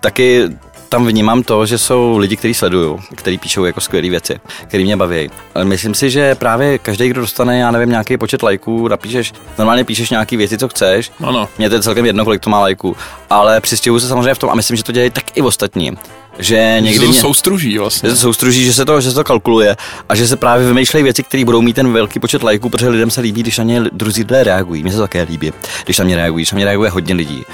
Taky 0.00 0.48
tam 0.92 1.06
vnímám 1.06 1.42
to, 1.42 1.66
že 1.66 1.78
jsou 1.78 2.18
lidi, 2.18 2.36
kteří 2.36 2.54
sledují, 2.54 2.98
kteří 3.14 3.38
píšou 3.38 3.64
jako 3.64 3.80
skvělé 3.80 4.10
věci, 4.10 4.40
které 4.68 4.84
mě 4.84 4.96
baví. 4.96 5.30
Ale 5.54 5.64
myslím 5.64 5.94
si, 5.94 6.10
že 6.10 6.34
právě 6.34 6.78
každý, 6.78 7.08
kdo 7.08 7.20
dostane, 7.20 7.58
já 7.58 7.70
nevím, 7.70 7.90
nějaký 7.90 8.16
počet 8.16 8.42
lajků, 8.42 8.88
napíšeš, 8.88 9.32
normálně 9.58 9.84
píšeš 9.84 10.10
nějaké 10.10 10.36
věci, 10.36 10.58
co 10.58 10.68
chceš. 10.68 11.12
Ano. 11.20 11.48
Mně 11.58 11.68
to 11.68 11.74
je 11.74 11.82
celkem 11.82 12.06
jedno, 12.06 12.24
kolik 12.24 12.40
to 12.40 12.50
má 12.50 12.60
lajků, 12.60 12.96
ale 13.30 13.60
přistěhuju 13.60 14.00
se 14.00 14.08
samozřejmě 14.08 14.34
v 14.34 14.38
tom 14.38 14.50
a 14.50 14.54
myslím, 14.54 14.76
že 14.76 14.84
to 14.84 14.92
dělají 14.92 15.10
tak 15.10 15.36
i 15.36 15.42
ostatní 15.42 15.96
že 16.38 16.76
někdy 16.80 17.06
že 17.06 17.06
to 17.06 17.12
soustruží 17.12 17.78
vlastně. 17.78 18.08
Že 18.08 18.14
to 18.14 18.20
soustruží, 18.20 18.64
že 18.64 18.72
se 18.72 18.84
to, 18.84 19.00
že 19.00 19.10
se 19.10 19.14
to 19.14 19.24
kalkuluje 19.24 19.76
a 20.08 20.14
že 20.14 20.28
se 20.28 20.36
právě 20.36 20.66
vymýšlejí 20.66 21.02
věci, 21.02 21.22
které 21.22 21.44
budou 21.44 21.62
mít 21.62 21.72
ten 21.72 21.92
velký 21.92 22.20
počet 22.20 22.42
lajků, 22.42 22.68
protože 22.68 22.88
lidem 22.88 23.10
se 23.10 23.20
líbí, 23.20 23.42
když 23.42 23.58
na 23.58 23.64
ně 23.64 23.80
druzí 23.92 24.20
lidé 24.20 24.44
reagují. 24.44 24.82
Mně 24.82 24.92
se 24.92 24.96
to 24.96 25.02
také 25.02 25.22
líbí, 25.22 25.52
když 25.84 25.98
na 25.98 26.04
mě 26.04 26.16
reagují, 26.16 26.42
když 26.42 26.52
na 26.52 26.56
mě 26.56 26.64
reaguje 26.64 26.90
hodně 26.90 27.14
lidí. 27.14 27.44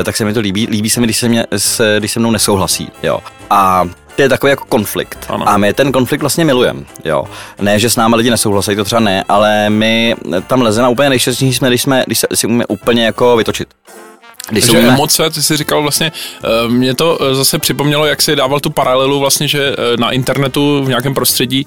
E, 0.00 0.04
tak 0.04 0.16
se 0.16 0.24
mi 0.24 0.32
to 0.32 0.40
líbí. 0.40 0.66
Líbí 0.66 0.90
se 0.90 1.00
mi, 1.00 1.06
když 1.06 1.16
se, 1.16 1.28
mě, 1.28 1.46
se, 1.56 1.96
když 1.98 2.12
se 2.12 2.20
mnou 2.20 2.30
nesouhlasí. 2.30 2.88
Jo. 3.02 3.18
A 3.50 3.88
to 4.16 4.22
je 4.22 4.28
takový 4.28 4.50
jako 4.50 4.64
konflikt. 4.68 5.26
Ano. 5.28 5.48
A 5.48 5.56
my 5.56 5.72
ten 5.72 5.92
konflikt 5.92 6.20
vlastně 6.20 6.44
milujeme. 6.44 6.80
Jo. 7.04 7.24
Ne, 7.60 7.78
že 7.78 7.90
s 7.90 7.96
námi 7.96 8.16
lidi 8.16 8.30
nesouhlasí, 8.30 8.76
to 8.76 8.84
třeba 8.84 9.00
ne, 9.00 9.24
ale 9.28 9.70
my 9.70 10.16
tam 10.46 10.62
lezeme 10.62 10.88
úplně 10.88 11.08
nejšťastnější 11.08 11.56
jsme, 11.56 11.68
když, 11.68 11.82
jsme, 11.82 12.02
když 12.06 12.18
se 12.18 12.26
si 12.34 12.46
umíme 12.46 12.66
úplně 12.66 13.04
jako 13.04 13.36
vytočit. 13.36 13.68
Když 14.48 14.64
Takže 14.64 14.78
umíme... 14.78 14.94
emoce, 14.94 15.30
ty 15.30 15.42
jsi 15.42 15.56
říkal 15.56 15.82
vlastně, 15.82 16.12
eh, 16.44 16.68
mě 16.68 16.94
to 16.94 17.18
eh, 17.20 17.34
zase 17.34 17.58
připomnělo, 17.58 18.06
jak 18.06 18.22
si 18.22 18.36
dával 18.36 18.60
tu 18.60 18.70
paralelu 18.70 19.20
vlastně, 19.20 19.48
že 19.48 19.72
eh, 19.72 19.96
na 19.96 20.10
internetu 20.10 20.84
v 20.84 20.88
nějakém 20.88 21.14
prostředí 21.14 21.66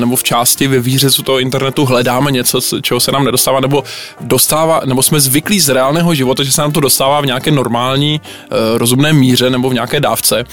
nebo 0.00 0.16
v 0.16 0.22
části 0.22 0.68
ve 0.68 0.78
výřezu 0.78 1.22
toho 1.22 1.38
internetu 1.38 1.84
hledáme 1.84 2.30
něco, 2.32 2.60
čeho 2.82 3.00
se 3.00 3.12
nám 3.12 3.24
nedostává, 3.24 3.60
nebo 3.60 3.84
dostává, 4.20 4.80
nebo 4.84 5.02
jsme 5.02 5.20
zvyklí 5.20 5.60
z 5.60 5.68
reálného 5.68 6.14
života, 6.14 6.42
že 6.42 6.52
se 6.52 6.60
nám 6.60 6.72
to 6.72 6.80
dostává 6.80 7.20
v 7.20 7.26
nějaké 7.26 7.50
normální, 7.50 8.20
rozumné 8.74 9.12
míře 9.12 9.50
nebo 9.50 9.70
v 9.70 9.74
nějaké 9.74 10.00
dávce, 10.00 10.44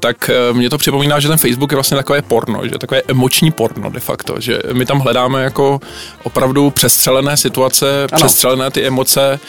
tak 0.00 0.30
mě 0.52 0.70
to 0.70 0.78
připomíná, 0.78 1.20
že 1.20 1.28
ten 1.28 1.38
Facebook 1.38 1.72
je 1.72 1.76
vlastně 1.76 1.96
takové 1.96 2.22
porno, 2.22 2.60
že 2.64 2.78
takové 2.78 3.02
emoční 3.08 3.50
porno 3.50 3.90
de 3.90 4.00
facto, 4.00 4.34
že 4.38 4.58
my 4.72 4.86
tam 4.86 4.98
hledáme 4.98 5.42
jako 5.42 5.80
opravdu 6.22 6.70
přestřelené 6.70 7.36
situace, 7.36 8.06
ano. 8.12 8.16
přestřelené 8.16 8.70
ty 8.70 8.86
emoce 8.86 9.40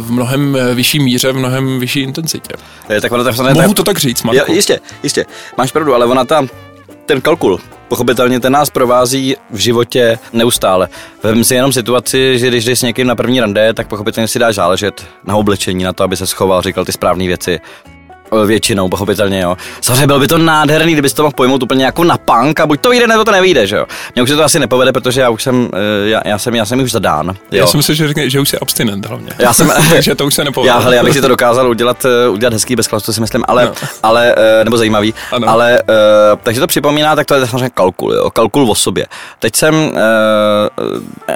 v 0.00 0.12
mnohem 0.12 0.41
mnohem 0.42 0.70
eh, 0.70 0.74
vyšší 0.74 0.98
míře, 0.98 1.32
v 1.32 1.36
mnohem 1.36 1.80
vyšší 1.80 2.00
intenzitě. 2.00 2.54
Je, 2.88 3.00
tak 3.00 3.12
ona, 3.12 3.24
tak, 3.24 3.54
Mohu 3.54 3.74
to 3.74 3.82
tak 3.82 3.98
říct, 3.98 4.22
Marko? 4.22 4.52
Je, 4.52 4.56
jistě, 4.56 4.80
jistě. 5.02 5.26
Máš 5.58 5.72
pravdu, 5.72 5.94
ale 5.94 6.06
ona 6.06 6.24
tam 6.24 6.48
ten 7.06 7.20
kalkul, 7.20 7.60
pochopitelně 7.88 8.40
ten 8.40 8.52
nás 8.52 8.70
provází 8.70 9.36
v 9.50 9.56
životě 9.58 10.18
neustále. 10.32 10.88
Vem 11.22 11.44
si 11.44 11.54
jenom 11.54 11.72
situaci, 11.72 12.38
že 12.38 12.48
když 12.48 12.64
jdeš 12.64 12.78
s 12.78 12.82
někým 12.82 13.06
na 13.06 13.14
první 13.14 13.40
rande, 13.40 13.74
tak 13.74 13.88
pochopitelně 13.88 14.28
si 14.28 14.38
dáš 14.38 14.54
záležet 14.54 15.06
na 15.24 15.36
oblečení, 15.36 15.84
na 15.84 15.92
to, 15.92 16.04
aby 16.04 16.16
se 16.16 16.26
schoval, 16.26 16.62
říkal 16.62 16.84
ty 16.84 16.92
správné 16.92 17.26
věci. 17.26 17.60
Eh, 18.42 18.46
většinou, 18.46 18.88
pochopitelně, 18.88 19.40
jo. 19.40 19.56
Samozřejmě 19.80 20.06
bylo 20.06 20.18
by 20.18 20.28
to 20.28 20.38
nádherný, 20.38 20.92
kdyby 20.92 21.10
to 21.10 21.22
mohl 21.22 21.32
pojmout 21.36 21.62
úplně 21.62 21.84
jako 21.84 22.04
na 22.04 22.18
punk 22.18 22.60
a 22.60 22.66
buď 22.66 22.80
to 22.80 22.90
vyjde, 22.90 23.06
nebo 23.06 23.24
to 23.24 23.32
nevyjde, 23.32 23.66
že 23.66 23.76
jo. 23.76 23.86
Mně 24.14 24.22
už 24.22 24.28
se 24.28 24.36
to 24.36 24.44
asi 24.44 24.58
nepovede, 24.58 24.92
protože 24.92 25.20
já 25.20 25.30
už 25.30 25.42
jsem, 25.42 25.68
eh, 25.72 26.08
já, 26.08 26.20
já 26.24 26.38
jsem, 26.38 26.54
já 26.54 26.64
jsem 26.66 26.80
už 26.80 26.92
zadán. 26.92 27.28
Jo. 27.28 27.34
Já 27.50 27.66
jsem 27.66 27.78
myslel, 27.78 27.94
že 27.94 28.08
řekne, 28.08 28.30
že 28.30 28.40
už 28.40 28.48
jsi 28.48 28.58
abstinent 28.58 29.06
hlavně. 29.06 29.32
Já 29.38 29.52
jsem, 29.52 29.72
Takže 29.92 30.14
to 30.14 30.26
už 30.26 30.34
se 30.34 30.44
nepovede. 30.44 30.68
já, 30.68 30.78
hele, 30.78 30.96
já 30.96 31.04
bych 31.04 31.12
si 31.12 31.20
to 31.20 31.28
dokázal 31.28 31.70
udělat, 31.70 32.04
eh, 32.04 32.28
udělat 32.28 32.52
hezký 32.52 32.76
bez 32.76 32.86
chlastu, 32.86 33.12
si 33.12 33.20
myslím, 33.20 33.44
ale, 33.48 33.64
no. 33.64 33.72
ale 34.02 34.34
nebo 34.64 34.76
zajímavý, 34.76 35.14
Ano. 35.32 35.48
ale, 35.48 35.82
takže 36.42 36.60
to 36.60 36.66
připomíná, 36.66 37.16
tak 37.16 37.26
to 37.26 37.34
je 37.34 37.46
samozřejmě 37.46 37.70
kalkul, 37.70 38.12
jo, 38.12 38.30
kalkul 38.30 38.70
o 38.70 38.74
sobě. 38.74 39.06
Teď 39.38 39.56
jsem, 39.56 39.92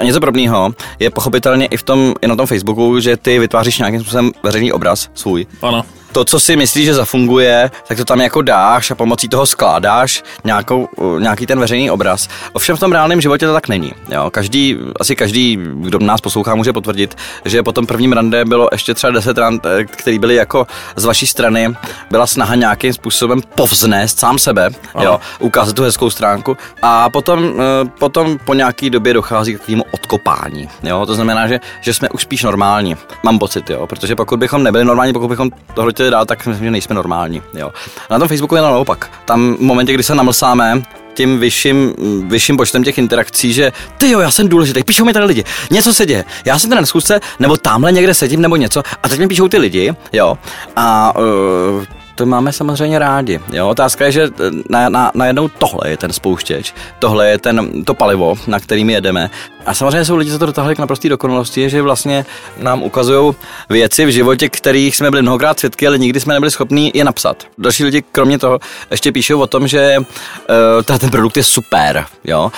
něco 0.03 0.19
podobného 0.19 0.73
je 0.99 1.09
pochopitelně 1.09 1.65
i 1.65 1.77
v 1.77 1.83
tom, 1.83 2.13
i 2.21 2.27
na 2.27 2.35
tom 2.35 2.45
Facebooku, 2.47 2.99
že 2.99 3.17
ty 3.17 3.39
vytváříš 3.39 3.77
nějakým 3.77 4.01
způsobem 4.01 4.31
veřejný 4.43 4.71
obraz 4.71 5.09
svůj. 5.13 5.45
Ano. 5.61 5.83
To, 6.11 6.25
co 6.25 6.39
si 6.39 6.55
myslíš, 6.55 6.85
že 6.85 6.93
zafunguje, 6.93 7.71
tak 7.87 7.97
to 7.97 8.05
tam 8.05 8.21
jako 8.21 8.41
dáš 8.41 8.91
a 8.91 8.95
pomocí 8.95 9.29
toho 9.29 9.45
skládáš 9.45 10.23
nějakou, 10.43 10.87
uh, 10.95 11.19
nějaký 11.19 11.45
ten 11.45 11.59
veřejný 11.59 11.91
obraz. 11.91 12.27
Ovšem 12.53 12.75
v 12.75 12.79
tom 12.79 12.91
reálném 12.91 13.21
životě 13.21 13.47
to 13.47 13.53
tak 13.53 13.67
není. 13.67 13.93
Jo? 14.09 14.29
Každý, 14.31 14.77
asi 14.99 15.15
každý, 15.15 15.57
kdo 15.73 15.99
nás 15.99 16.21
poslouchá, 16.21 16.55
může 16.55 16.73
potvrdit, 16.73 17.15
že 17.45 17.63
po 17.63 17.71
tom 17.71 17.85
prvním 17.85 18.13
rande 18.13 18.45
bylo 18.45 18.69
ještě 18.71 18.93
třeba 18.93 19.11
10 19.11 19.37
rand, 19.37 19.65
eh, 19.65 19.85
který 19.85 20.19
byly 20.19 20.35
jako 20.35 20.67
z 20.95 21.05
vaší 21.05 21.27
strany, 21.27 21.75
byla 22.11 22.27
snaha 22.27 22.55
nějakým 22.55 22.93
způsobem 22.93 23.41
povznést 23.55 24.19
sám 24.19 24.39
sebe, 24.39 24.69
jo? 25.01 25.19
ukázat 25.39 25.75
tu 25.75 25.83
hezkou 25.83 26.09
stránku 26.09 26.57
a 26.81 27.09
potom, 27.09 27.53
eh, 27.59 27.89
potom 27.99 28.37
po 28.45 28.53
nějaký 28.53 28.89
době 28.89 29.13
dochází 29.13 29.55
k 29.55 29.59
takovému 29.59 29.83
odkopání. 29.91 30.69
Jo? 30.83 31.05
To 31.05 31.15
znamená, 31.15 31.47
že, 31.47 31.59
že 31.81 31.93
jsme 31.93 32.09
už 32.09 32.21
spíš 32.21 32.43
normální. 32.43 32.95
Mám 33.23 33.39
pocit, 33.39 33.69
jo? 33.69 33.87
protože 33.87 34.15
pokud 34.15 34.39
bychom 34.39 34.63
nebyli 34.63 34.85
normální, 34.85 35.13
pokud 35.13 35.27
bychom 35.27 35.49
tohle 35.73 35.93
chtěli 35.97 36.11
dál, 36.11 36.25
tak 36.25 36.45
myslím, 36.45 36.65
že 36.65 36.71
nejsme 36.71 36.95
normální. 36.95 37.41
Jo? 37.53 37.71
Na 38.09 38.19
tom 38.19 38.27
Facebooku 38.27 38.55
je 38.55 38.61
to 38.61 38.67
naopak. 38.67 39.11
Tam 39.25 39.55
v 39.55 39.59
momentě, 39.59 39.93
kdy 39.93 40.03
se 40.03 40.15
namlsáme, 40.15 40.81
tím 41.13 41.39
vyšším, 41.39 41.93
vyšším 42.27 42.57
počtem 42.57 42.83
těch 42.83 42.97
interakcí, 42.97 43.53
že 43.53 43.71
ty 43.97 44.09
jo, 44.09 44.19
já 44.19 44.31
jsem 44.31 44.49
důležitý, 44.49 44.83
píšou 44.83 45.05
mi 45.05 45.13
tady 45.13 45.25
lidi, 45.25 45.43
něco 45.71 45.93
se 45.93 46.05
děje, 46.05 46.25
já 46.45 46.59
jsem 46.59 46.69
tady 46.69 46.81
na 46.81 46.85
schůzce, 46.85 47.19
nebo 47.39 47.57
tamhle 47.57 47.91
někde 47.91 48.13
sedím, 48.13 48.41
nebo 48.41 48.55
něco, 48.55 48.83
a 49.03 49.09
teď 49.09 49.19
mi 49.19 49.27
píšou 49.27 49.47
ty 49.47 49.57
lidi, 49.57 49.93
jo, 50.13 50.37
a 50.75 51.13
uh, 51.17 51.83
to 52.17 52.25
máme 52.25 52.53
samozřejmě 52.53 52.99
rádi. 52.99 53.39
Jo? 53.53 53.69
Otázka 53.69 54.05
je, 54.05 54.11
že 54.11 54.29
na, 54.69 54.89
na, 54.89 55.11
najednou 55.13 55.47
tohle 55.47 55.89
je 55.89 55.97
ten 55.97 56.13
spouštěč, 56.13 56.73
tohle 56.99 57.29
je 57.29 57.37
ten, 57.37 57.83
to 57.85 57.93
palivo, 57.93 58.35
na 58.47 58.59
kterým 58.59 58.89
jedeme. 58.89 59.29
A 59.65 59.73
samozřejmě 59.73 60.05
jsou 60.05 60.15
lidi, 60.15 60.31
co 60.31 60.39
to 60.39 60.45
dotáhli 60.45 60.75
k 60.75 60.79
naprosté 60.79 61.09
dokonalosti, 61.09 61.69
že 61.69 61.81
vlastně 61.81 62.25
nám 62.57 62.83
ukazují 62.83 63.35
věci 63.69 64.05
v 64.05 64.09
životě, 64.09 64.49
kterých 64.49 64.95
jsme 64.95 65.09
byli 65.09 65.21
mnohokrát 65.21 65.59
svědky, 65.59 65.87
ale 65.87 65.97
nikdy 65.97 66.19
jsme 66.19 66.33
nebyli 66.33 66.51
schopni 66.51 66.91
je 66.93 67.03
napsat. 67.03 67.43
Další 67.57 67.83
lidi, 67.83 68.03
kromě 68.11 68.39
toho, 68.39 68.59
ještě 68.91 69.11
píšou 69.11 69.39
o 69.39 69.47
tom, 69.47 69.67
že 69.67 69.97
uh, 69.99 70.97
ten 70.99 71.09
produkt 71.09 71.37
je 71.37 71.43
super, 71.43 72.05
jo? 72.23 72.43
Uh, 72.43 72.51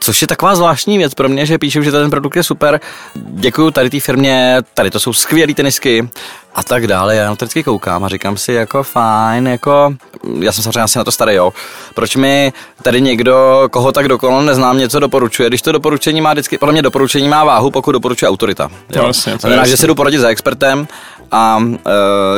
což 0.00 0.22
je 0.22 0.28
taková 0.28 0.54
zvláštní 0.54 0.98
věc 0.98 1.14
pro 1.14 1.28
mě, 1.28 1.46
že 1.46 1.58
píšou, 1.58 1.82
že 1.82 1.92
ten 1.92 2.10
produkt 2.10 2.36
je 2.36 2.42
super. 2.42 2.80
Děkuju 3.14 3.70
tady 3.70 3.90
té 3.90 4.00
firmě, 4.00 4.58
tady 4.74 4.90
to 4.90 5.00
jsou 5.00 5.12
skvělé 5.12 5.54
tenisky, 5.54 6.08
a 6.54 6.62
tak 6.62 6.86
dále. 6.86 7.16
Já 7.16 7.28
na 7.28 7.36
to 7.36 7.44
vždycky 7.44 7.62
koukám 7.62 8.04
a 8.04 8.08
říkám 8.08 8.36
si 8.36 8.52
jako 8.52 8.82
fajn, 8.82 9.46
jako 9.46 9.94
já 10.40 10.52
jsem 10.52 10.62
samozřejmě 10.62 10.80
asi 10.80 10.98
na 10.98 11.04
to 11.04 11.12
starý, 11.12 11.34
jo. 11.34 11.52
Proč 11.94 12.16
mi 12.16 12.52
tady 12.82 13.00
někdo, 13.00 13.68
koho 13.70 13.92
tak 13.92 14.08
dokonale 14.08 14.44
neznám, 14.44 14.78
něco 14.78 15.00
doporučuje, 15.00 15.48
když 15.48 15.62
to 15.62 15.72
doporučení 15.72 16.20
má 16.20 16.32
vždycky, 16.32 16.58
podle 16.58 16.72
mě 16.72 16.82
doporučení 16.82 17.28
má 17.28 17.44
váhu, 17.44 17.70
pokud 17.70 17.92
doporučuje 17.92 18.28
autorita. 18.28 18.70
Jo. 18.96 19.06
Jasně, 19.06 19.32
to 19.32 19.36
je 19.36 19.38
Znamená, 19.40 19.66
že 19.66 19.76
se 19.76 19.86
jdu 19.86 19.94
poradit 19.94 20.18
za 20.18 20.28
expertem 20.28 20.88
a 21.30 21.56
uh, 21.56 21.72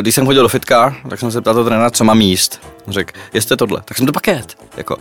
když 0.00 0.14
jsem 0.14 0.26
chodil 0.26 0.42
do 0.42 0.48
fitka, 0.48 0.94
tak 1.10 1.20
jsem 1.20 1.30
se 1.30 1.40
ptal 1.40 1.54
toho 1.54 1.64
trenéra, 1.64 1.90
co 1.90 2.04
mám 2.04 2.20
jíst. 2.20 2.60
Řekl, 2.88 3.12
jeste 3.32 3.56
tohle, 3.56 3.82
tak 3.84 3.96
jsem 3.96 4.06
to 4.06 4.12
paket. 4.12 4.54
Jako, 4.76 4.96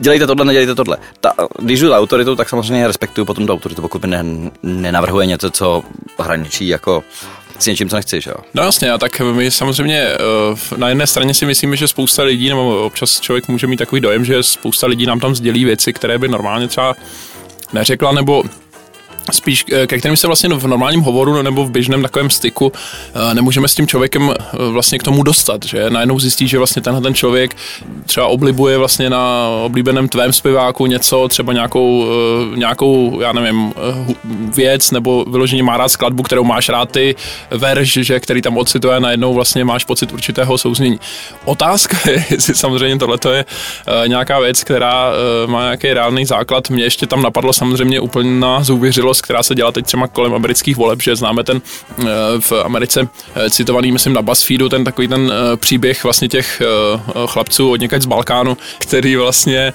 dělejte 0.00 0.26
tohle, 0.26 0.44
nedělejte 0.44 0.74
tohle. 0.74 0.96
Ta, 1.20 1.32
když 1.58 1.80
jdu 1.80 1.88
za 1.88 1.98
autoritu, 1.98 2.36
tak 2.36 2.48
samozřejmě 2.48 2.86
respektuju 2.86 3.24
potom 3.24 3.46
tu 3.46 3.52
autoritu, 3.52 3.82
pokud 3.82 4.02
mi 4.02 4.08
ne, 4.08 4.24
nenavrhuje 4.62 5.26
něco, 5.26 5.50
co 5.50 5.82
hraničí 6.18 6.68
jako 6.68 7.04
s 7.62 7.66
něčím, 7.66 7.88
co 7.88 7.96
nechci, 7.96 8.20
že 8.20 8.30
jo. 8.30 8.36
No 8.54 8.62
jasně, 8.62 8.92
a 8.92 8.98
tak 8.98 9.20
my 9.20 9.50
samozřejmě 9.50 10.00
eh, 10.00 10.76
na 10.76 10.88
jedné 10.88 11.06
straně 11.06 11.34
si 11.34 11.46
myslíme, 11.46 11.76
že 11.76 11.88
spousta 11.88 12.22
lidí, 12.22 12.48
nebo 12.48 12.84
občas 12.84 13.20
člověk 13.20 13.48
může 13.48 13.66
mít 13.66 13.76
takový 13.76 14.00
dojem, 14.00 14.24
že 14.24 14.42
spousta 14.42 14.86
lidí 14.86 15.06
nám 15.06 15.20
tam 15.20 15.34
sdělí 15.34 15.64
věci, 15.64 15.92
které 15.92 16.18
by 16.18 16.28
normálně 16.28 16.68
třeba 16.68 16.94
neřekla, 17.72 18.12
nebo 18.12 18.42
spíš 19.32 19.64
eh, 19.72 19.86
ke 19.86 19.98
kterým 19.98 20.16
se 20.16 20.26
vlastně 20.26 20.48
v 20.48 20.66
normálním 20.66 21.00
hovoru 21.00 21.42
nebo 21.42 21.64
v 21.64 21.70
běžném 21.70 22.02
takovém 22.02 22.30
styku 22.30 22.72
eh, 23.14 23.34
nemůžeme 23.34 23.68
s 23.68 23.74
tím 23.74 23.86
člověkem 23.86 24.30
eh, 24.30 24.56
vlastně 24.70 24.98
k 24.98 25.02
tomu 25.02 25.22
dostat, 25.22 25.64
že 25.64 25.90
najednou 25.90 26.18
zjistí, 26.18 26.48
že 26.48 26.58
vlastně 26.58 26.82
tenhle 26.82 27.02
ten 27.02 27.14
člověk 27.14 27.56
třeba 28.06 28.26
oblibuje 28.26 28.78
vlastně 28.78 29.10
na 29.10 29.48
oblíbeném 29.64 30.08
tvém 30.08 30.32
zpěváku 30.32 30.86
něco, 30.86 31.28
třeba 31.28 31.52
nějakou, 31.52 32.06
nějakou 32.54 33.20
já 33.20 33.32
nevím, 33.32 33.72
věc 34.56 34.90
nebo 34.90 35.24
vyloženě 35.24 35.62
má 35.62 35.76
rád 35.76 35.88
skladbu, 35.88 36.22
kterou 36.22 36.44
máš 36.44 36.68
rád 36.68 36.90
ty, 36.90 37.14
verš, 37.50 37.92
že, 37.92 38.20
který 38.20 38.42
tam 38.42 38.56
ocituje, 38.56 39.00
najednou 39.00 39.34
vlastně 39.34 39.64
máš 39.64 39.84
pocit 39.84 40.12
určitého 40.12 40.58
souznění. 40.58 41.00
Otázka 41.44 42.10
je, 42.10 42.24
jestli 42.30 42.54
samozřejmě 42.54 42.98
tohle 42.98 43.18
je 43.32 43.44
nějaká 44.06 44.40
věc, 44.40 44.64
která 44.64 45.12
má 45.46 45.62
nějaký 45.62 45.92
reálný 45.92 46.26
základ. 46.26 46.70
Mě 46.70 46.84
ještě 46.84 47.06
tam 47.06 47.22
napadlo 47.22 47.52
samozřejmě 47.52 48.00
úplná 48.00 48.62
zůvěřilost, 48.62 49.19
která 49.22 49.42
se 49.42 49.54
dělá 49.54 49.72
teď 49.72 49.86
třeba 49.86 50.06
kolem 50.08 50.34
amerických 50.34 50.76
voleb, 50.76 51.02
že 51.02 51.16
známe 51.16 51.44
ten 51.44 51.62
eh, 51.98 52.04
v 52.40 52.52
Americe 52.52 53.08
eh, 53.34 53.50
citovaný, 53.50 53.92
myslím, 53.92 54.12
na 54.12 54.22
BuzzFeedu, 54.22 54.68
ten 54.68 54.84
takový 54.84 55.08
ten 55.08 55.32
eh, 55.32 55.56
příběh 55.56 56.04
vlastně 56.04 56.28
těch 56.28 56.62
chlapců 57.26 57.70
od 57.70 57.80
někaď 57.80 58.02
z 58.02 58.06
Balkánu, 58.06 58.56
který 58.78 59.16
vlastně 59.16 59.72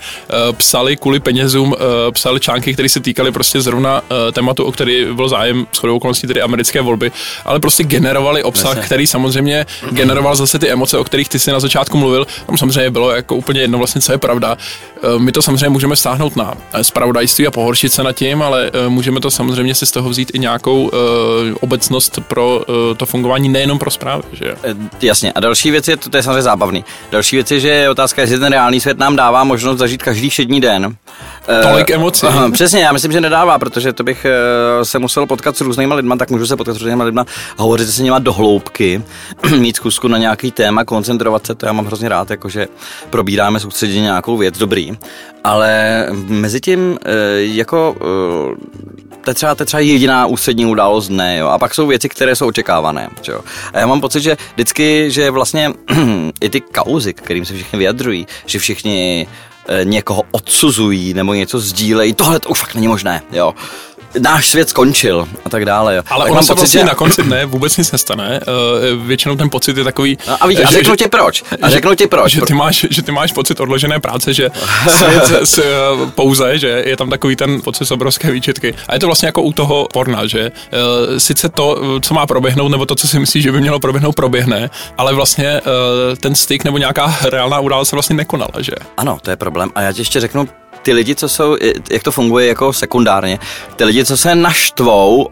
psali 0.52 0.98
kvůli 0.98 1.20
penězům, 1.20 1.76
psali 2.12 2.40
články, 2.40 2.74
které 2.74 2.90
se 2.90 3.00
týkaly 3.00 3.32
prostě 3.32 3.62
zrovna 3.62 4.02
tématu, 4.32 4.64
o 4.64 4.72
který 4.72 5.06
byl 5.14 5.30
zájem 5.30 5.68
s 5.72 5.78
chodou 5.78 5.96
okolností, 5.96 6.28
tedy 6.28 6.42
americké 6.42 6.82
volby, 6.82 7.12
ale 7.46 7.60
prostě 7.60 7.84
generovali 7.84 8.44
obsah, 8.44 8.86
který 8.86 9.08
samozřejmě 9.08 9.66
generoval 9.92 10.36
zase 10.36 10.60
ty 10.60 10.70
emoce, 10.70 10.98
o 10.98 11.04
kterých 11.04 11.30
ty 11.30 11.40
si 11.40 11.52
na 11.52 11.60
začátku 11.60 11.98
mluvil. 11.98 12.28
Tam 12.46 12.58
samozřejmě 12.58 12.92
bylo 12.92 13.12
jako 13.12 13.36
úplně 13.36 13.62
jedno 13.62 13.78
vlastně, 13.78 14.02
co 14.02 14.12
je 14.12 14.18
pravda. 14.18 14.58
My 15.18 15.32
to 15.32 15.42
samozřejmě 15.42 15.70
můžeme 15.70 15.96
stáhnout 15.96 16.36
na 16.36 16.54
spravodajství 16.82 17.48
a 17.48 17.52
pohoršit 17.52 17.94
se 17.94 18.04
nad 18.04 18.14
tím, 18.14 18.42
ale 18.42 18.72
můžeme 18.88 19.20
to 19.20 19.25
samozřejmě 19.32 19.76
si 19.76 19.86
z 19.86 19.92
toho 19.92 20.10
vzít 20.10 20.32
i 20.34 20.40
nějakou 20.40 20.84
uh, 20.84 20.92
obecnost 21.60 22.20
pro 22.28 22.56
uh, 22.68 22.76
to 22.98 23.06
fungování 23.06 23.50
nejenom 23.50 23.80
pro 23.80 23.92
zprávy. 23.92 24.24
Že? 24.32 24.46
jo? 24.46 24.56
E, 24.64 24.76
Jasně. 25.06 25.32
A 25.34 25.40
další 25.40 25.72
věc 25.72 25.88
je, 25.88 25.98
to, 25.98 26.10
to 26.10 26.18
je 26.18 26.24
samozřejmě 26.24 26.42
zábavný. 26.42 26.86
Další 27.12 27.36
věc 27.36 27.52
je, 27.52 27.60
že 27.60 27.70
je 27.70 27.90
otázka, 27.90 28.22
jestli 28.22 28.40
ten 28.40 28.52
reálný 28.52 28.80
svět 28.80 28.98
nám 28.98 29.16
dává 29.16 29.44
možnost 29.44 29.78
zažít 29.78 30.04
každý 30.04 30.30
všední 30.30 30.62
den. 30.62 30.96
Tolik 31.62 31.90
emocí. 31.90 32.28
Aha, 32.28 32.52
přesně, 32.52 32.84
já 32.84 32.92
myslím, 32.92 33.12
že 33.12 33.22
nedává, 33.22 33.60
protože 33.60 33.94
to 33.94 34.04
bych 34.04 34.26
eh, 34.26 34.86
se 34.86 35.00
musel 35.00 35.26
potkat 35.26 35.58
s 35.58 35.62
různýma 35.62 35.96
lidma, 35.96 36.16
tak 36.16 36.32
můžu 36.32 36.48
se 36.48 36.56
potkat 36.56 36.74
s 36.74 36.82
různýma 36.82 37.04
lidma, 37.04 37.26
hovořit 37.58 37.90
se 37.90 38.04
nima 38.04 38.20
do 38.20 38.34
hloubky, 38.34 39.04
mít 39.58 39.76
zkusku 39.76 40.08
na 40.08 40.18
nějaký 40.18 40.52
téma, 40.52 40.86
koncentrovat 40.86 41.46
se, 41.46 41.56
to 41.56 41.66
já 41.66 41.74
mám 41.74 41.86
hrozně 41.86 42.10
rád, 42.10 42.32
jakože 42.32 42.68
probíráme 43.10 43.60
soustředěně 43.60 44.02
nějakou 44.02 44.38
věc, 44.38 44.58
dobrý. 44.58 44.98
Ale 45.44 46.06
mezi 46.28 46.62
tím, 46.62 46.98
eh, 47.06 47.12
jako 47.38 47.96
eh, 48.02 49.15
to 49.26 49.32
je 49.32 49.36
třeba, 49.36 49.56
to 49.56 49.62
je 49.62 49.66
třeba 49.66 49.82
jediná 49.82 50.26
ústřední 50.26 50.66
událost 50.66 51.08
dne, 51.08 51.38
jo. 51.38 51.48
A 51.48 51.58
pak 51.58 51.74
jsou 51.74 51.88
věci, 51.88 52.10
které 52.10 52.36
jsou 52.36 52.48
očekávané, 52.48 53.10
jo. 53.28 53.42
A 53.74 53.80
já 53.80 53.88
mám 53.88 54.02
pocit, 54.02 54.22
že 54.22 54.38
vždycky, 54.54 55.12
že 55.12 55.32
vlastně 55.32 55.72
i 56.42 56.50
ty 56.50 56.62
kauzy, 56.62 57.14
kterým 57.14 57.46
se 57.46 57.54
všichni 57.54 57.80
vyjadřují, 57.80 58.28
že 58.46 58.60
všichni 58.60 59.28
eh, 59.68 59.86
někoho 59.86 60.24
odsuzují 60.32 61.14
nebo 61.14 61.34
něco 61.34 61.60
sdílejí, 61.60 62.14
tohle 62.14 62.40
to 62.40 62.50
už 62.50 62.60
fakt 62.60 62.76
není 62.76 62.88
možné, 62.88 63.22
jo. 63.32 63.54
Náš 64.20 64.50
svět 64.50 64.70
skončil 64.70 65.28
a 65.46 65.50
tak 65.50 65.66
dále, 65.66 65.96
jo. 65.96 66.04
Ale 66.10 66.26
tak 66.26 66.32
ono 66.32 66.44
se 66.44 66.54
vlastně 66.54 66.84
na 66.84 66.96
konci 66.96 67.24
dne 67.24 67.46
vůbec 67.46 67.78
nic 67.78 67.92
nestane. 67.92 68.40
Uh, 68.96 69.06
většinou 69.08 69.36
ten 69.36 69.50
pocit 69.50 69.78
je 69.78 69.84
takový... 69.84 70.18
No 70.28 70.38
a, 70.44 70.48
víš, 70.48 70.60
a 70.60 70.72
že- 70.72 70.78
řeknu 70.78 70.94
že- 70.94 70.98
ti 70.98 71.08
proč. 71.08 71.44
A 71.62 71.70
řeknu 71.70 71.96
ti 71.96 72.08
proč. 72.08 72.32
Že 72.32 72.42
ty, 72.42 72.54
máš, 72.54 72.86
že 72.90 73.02
ty 73.02 73.12
máš 73.12 73.32
pocit 73.32 73.60
odložené 73.60 74.00
práce, 74.00 74.34
že 74.34 74.50
svět 74.88 75.24
s, 75.44 75.58
eh, 75.58 75.64
pouze, 76.16 76.58
že 76.58 76.68
je 76.86 76.98
tam 76.98 77.10
takový 77.10 77.36
ten 77.36 77.62
pocit 77.62 77.86
z 77.86 77.92
obrovské 77.92 78.32
výčitky. 78.32 78.74
A 78.88 78.94
je 78.94 79.00
to 79.00 79.06
vlastně 79.06 79.26
jako 79.28 79.42
u 79.42 79.54
toho 79.54 79.88
porna, 79.94 80.28
že 80.28 80.52
uh, 80.52 81.18
sice 81.18 81.50
to, 81.50 81.78
eh, 81.98 82.02
co 82.02 82.14
má 82.14 82.26
proběhnout, 82.26 82.70
nebo 82.72 82.86
to, 82.86 82.96
co 82.96 83.08
si 83.08 83.20
myslíš, 83.20 83.44
že 83.44 83.52
by 83.52 83.62
mělo 83.62 83.80
proběhnout, 83.80 84.16
proběhne, 84.16 84.70
ale 84.98 85.14
vlastně 85.14 85.62
uh, 85.62 86.16
ten 86.16 86.36
styk 86.36 86.64
nebo 86.64 86.78
nějaká 86.78 87.18
reálná 87.24 87.60
událost 87.60 87.90
se 87.90 87.96
vlastně 87.96 88.16
nekonala, 88.16 88.54
že? 88.60 88.72
Ano, 88.98 89.18
to 89.22 89.30
je 89.30 89.36
problém. 89.36 89.70
A 89.76 89.82
já 89.82 89.92
ti 89.92 90.02
ještě 90.02 90.20
řeknu, 90.20 90.48
ty 90.86 90.94
lidi, 90.94 91.16
co 91.16 91.30
jsou, 91.30 91.58
jak 91.92 92.04
to 92.04 92.12
funguje 92.12 92.48
jako 92.48 92.74
sekundárně, 92.74 93.40
ty 93.76 93.84
lidi, 93.84 94.06
co 94.06 94.18
se 94.18 94.36
naštvou 94.36 95.30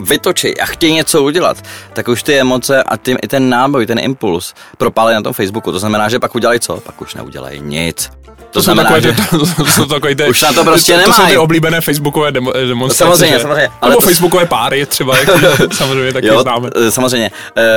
vytočí 0.00 0.60
a 0.60 0.66
chtějí 0.66 0.92
něco 0.92 1.22
udělat, 1.22 1.56
tak 1.92 2.08
už 2.08 2.22
ty 2.22 2.38
emoce 2.38 2.82
a 2.82 2.96
ty, 2.96 3.16
i 3.22 3.28
ten 3.28 3.50
náboj, 3.50 3.86
ten 3.86 3.98
impuls 3.98 4.54
propálí 4.78 5.14
na 5.14 5.22
tom 5.22 5.32
Facebooku. 5.32 5.72
To 5.72 5.78
znamená, 5.78 6.08
že 6.08 6.18
pak 6.18 6.34
udělají 6.34 6.60
co? 6.60 6.80
Pak 6.80 7.02
už 7.02 7.14
neudělají 7.14 7.60
nic. 7.60 8.10
To, 8.50 8.60
znamená, 8.60 8.90
takové, 8.90 9.14
že... 9.14 9.30
To, 9.30 9.38
to, 9.38 9.64
to, 9.64 9.64
to 9.76 9.86
takové 9.86 10.14
ty, 10.14 10.28
Už 10.28 10.42
na 10.42 10.52
to 10.52 10.64
prostě 10.64 10.92
to, 10.92 10.98
nemají. 10.98 11.16
To 11.16 11.22
jsou 11.22 11.28
ty 11.28 11.36
oblíbené 11.38 11.80
facebookové 11.80 12.32
demo, 12.32 12.52
demonstrace. 12.52 13.04
Samozřejmě, 13.04 13.34
že? 13.34 13.40
samozřejmě. 13.42 13.68
Ale 13.80 13.90
Nebo 13.90 14.00
to... 14.00 14.06
facebookové 14.08 14.46
páry 14.46 14.86
třeba, 14.86 15.18
jak 15.18 15.28
samozřejmě 15.72 16.12
taky 16.12 16.26
jo, 16.26 16.42
známe. 16.42 16.70
Samozřejmě. 16.90 17.30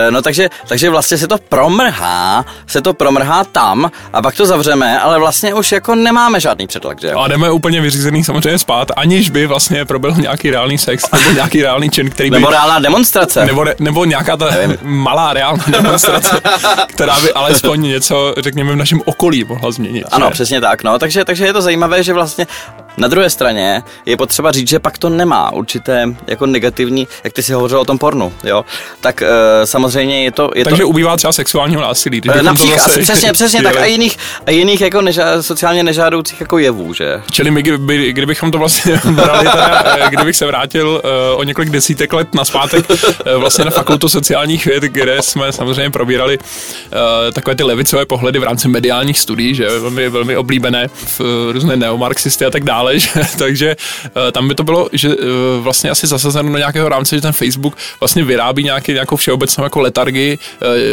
No 0.09 0.21
takže, 0.21 0.49
takže 0.67 0.89
vlastně 0.89 1.17
se 1.17 1.27
to 1.27 1.37
promrhá, 1.37 2.45
se 2.67 2.81
to 2.81 2.93
promrhá 2.93 3.43
tam 3.43 3.91
a 4.13 4.21
pak 4.21 4.35
to 4.35 4.45
zavřeme, 4.45 4.99
ale 4.99 5.19
vlastně 5.19 5.53
už 5.53 5.71
jako 5.71 5.95
nemáme 5.95 6.39
žádný 6.39 6.67
předlak, 6.67 7.01
že 7.01 7.11
A 7.11 7.27
jdeme 7.27 7.51
úplně 7.51 7.81
vyřízený 7.81 8.23
samozřejmě 8.23 8.59
spát, 8.59 8.91
aniž 8.95 9.29
by 9.29 9.47
vlastně 9.47 9.85
proběhl 9.85 10.21
nějaký 10.21 10.51
reálný 10.51 10.77
sex 10.77 11.11
nebo 11.11 11.31
nějaký 11.31 11.61
reálný 11.61 11.89
čin, 11.89 12.10
který 12.11 12.29
by... 12.29 12.35
Nebo 12.35 12.49
reálná 12.49 12.79
demonstrace. 12.79 13.45
Nebo, 13.45 13.65
nebo 13.79 14.05
nějaká 14.05 14.37
ta 14.37 14.49
Nevím. 14.51 14.77
malá 14.81 15.33
reálná 15.33 15.63
demonstrace, 15.67 16.41
která 16.87 17.19
by 17.19 17.33
alespoň 17.33 17.81
něco, 17.81 18.33
řekněme, 18.37 18.73
v 18.73 18.75
našem 18.75 19.01
okolí 19.05 19.43
mohla 19.43 19.71
změnit. 19.71 20.05
Ano, 20.11 20.25
že? 20.27 20.31
přesně 20.31 20.61
tak, 20.61 20.83
no. 20.83 20.99
Takže, 20.99 21.25
takže 21.25 21.45
je 21.45 21.53
to 21.53 21.61
zajímavé, 21.61 22.03
že 22.03 22.13
vlastně 22.13 22.47
na 22.97 23.07
druhé 23.07 23.29
straně 23.29 23.83
je 24.05 24.17
potřeba 24.17 24.51
říct, 24.51 24.69
že 24.69 24.79
pak 24.79 24.97
to 24.97 25.09
nemá 25.09 25.53
určité 25.53 26.05
jako 26.27 26.45
negativní, 26.45 27.07
jak 27.23 27.33
ty 27.33 27.43
si 27.43 27.53
hovořil 27.53 27.79
o 27.79 27.85
tom 27.85 27.97
pornu, 27.97 28.33
jo, 28.43 28.65
tak 29.01 29.21
e, 29.21 29.27
samozřejmě 29.65 30.23
je 30.23 30.31
to... 30.31 30.51
Je 30.55 30.63
Takže 30.63 30.81
to, 30.81 30.87
ubývá 30.89 31.17
třeba 31.17 31.33
sexuálního 31.33 31.81
násilí. 31.81 32.21
Například, 32.41 32.79
zase 32.79 32.99
přesně, 32.99 33.33
přesně 33.33 33.63
tak 33.63 33.77
a 33.77 33.85
jiných, 33.85 34.17
a 34.45 34.51
jiných 34.51 34.81
jako 34.81 35.01
neža, 35.01 35.43
sociálně 35.43 35.83
nežádoucích 35.83 36.41
jako 36.41 36.57
jevů, 36.57 36.93
že? 36.93 37.21
Čili 37.31 37.51
my, 37.51 37.61
kdyby, 37.61 38.13
kdybychom 38.13 38.51
to 38.51 38.57
vlastně 38.57 39.01
brali, 39.11 39.49
teda, 39.49 39.83
eh, 39.85 40.09
kdybych 40.09 40.35
se 40.35 40.45
vrátil 40.45 40.87
uh, 40.89 41.39
o 41.39 41.43
několik 41.43 41.69
desítek 41.69 42.13
let 42.13 42.35
na 42.35 42.45
zpátek 42.45 42.89
uh, 42.89 42.95
vlastně 43.35 43.65
na 43.65 43.71
fakultu 43.71 44.09
sociálních 44.09 44.65
věd, 44.65 44.83
kde 44.83 45.21
jsme 45.21 45.51
samozřejmě 45.51 45.91
probírali 45.91 46.37
uh, 46.37 46.43
takové 47.33 47.55
ty 47.55 47.63
levicové 47.63 48.05
pohledy 48.05 48.39
v 48.39 48.43
rámci 48.43 48.67
mediálních 48.67 49.19
studií, 49.19 49.55
že 49.55 49.79
velmi, 49.79 50.09
velmi 50.09 50.37
oblíbené 50.37 50.87
v 50.87 51.21
různé 51.51 51.75
neomarxisty 51.75 52.45
a 52.45 52.49
tak 52.49 52.63
dále 52.63 52.80
dále, 52.81 52.99
že, 52.99 53.09
takže 53.37 53.75
uh, 54.05 54.31
tam 54.31 54.47
by 54.47 54.55
to 54.55 54.63
bylo, 54.63 54.89
že 54.93 55.09
uh, 55.09 55.15
vlastně 55.59 55.89
asi 55.89 56.07
zasazeno 56.07 56.51
do 56.51 56.57
nějakého 56.57 56.89
rámce, 56.89 57.15
že 57.15 57.21
ten 57.21 57.33
Facebook 57.33 57.77
vlastně 57.99 58.23
vyrábí 58.23 58.63
nějaký, 58.63 58.93
nějakou 58.93 59.15
všeobecnou 59.15 59.63
jako 59.63 59.81
letargii, 59.81 60.37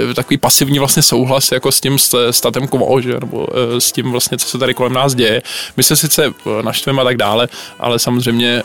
uh, 0.07 0.15
takový 0.15 0.37
pasivní 0.37 0.79
vlastně 0.79 1.03
souhlas 1.03 1.53
jako 1.53 1.73
s 1.73 1.81
tím 1.81 1.99
statem 2.31 2.69
quo, 2.69 3.01
že, 3.01 3.13
nebo 3.21 3.47
s 3.79 3.93
tím 3.93 4.13
vlastně, 4.13 4.39
co 4.39 4.47
se 4.47 4.59
tady 4.59 4.75
kolem 4.75 4.93
nás 4.93 5.15
děje. 5.15 5.43
My 5.77 5.83
se 5.83 5.97
sice 5.97 6.33
naštveme 6.63 7.03
a 7.03 7.05
tak 7.05 7.17
dále, 7.17 7.49
ale 7.81 7.99
samozřejmě, 7.99 8.63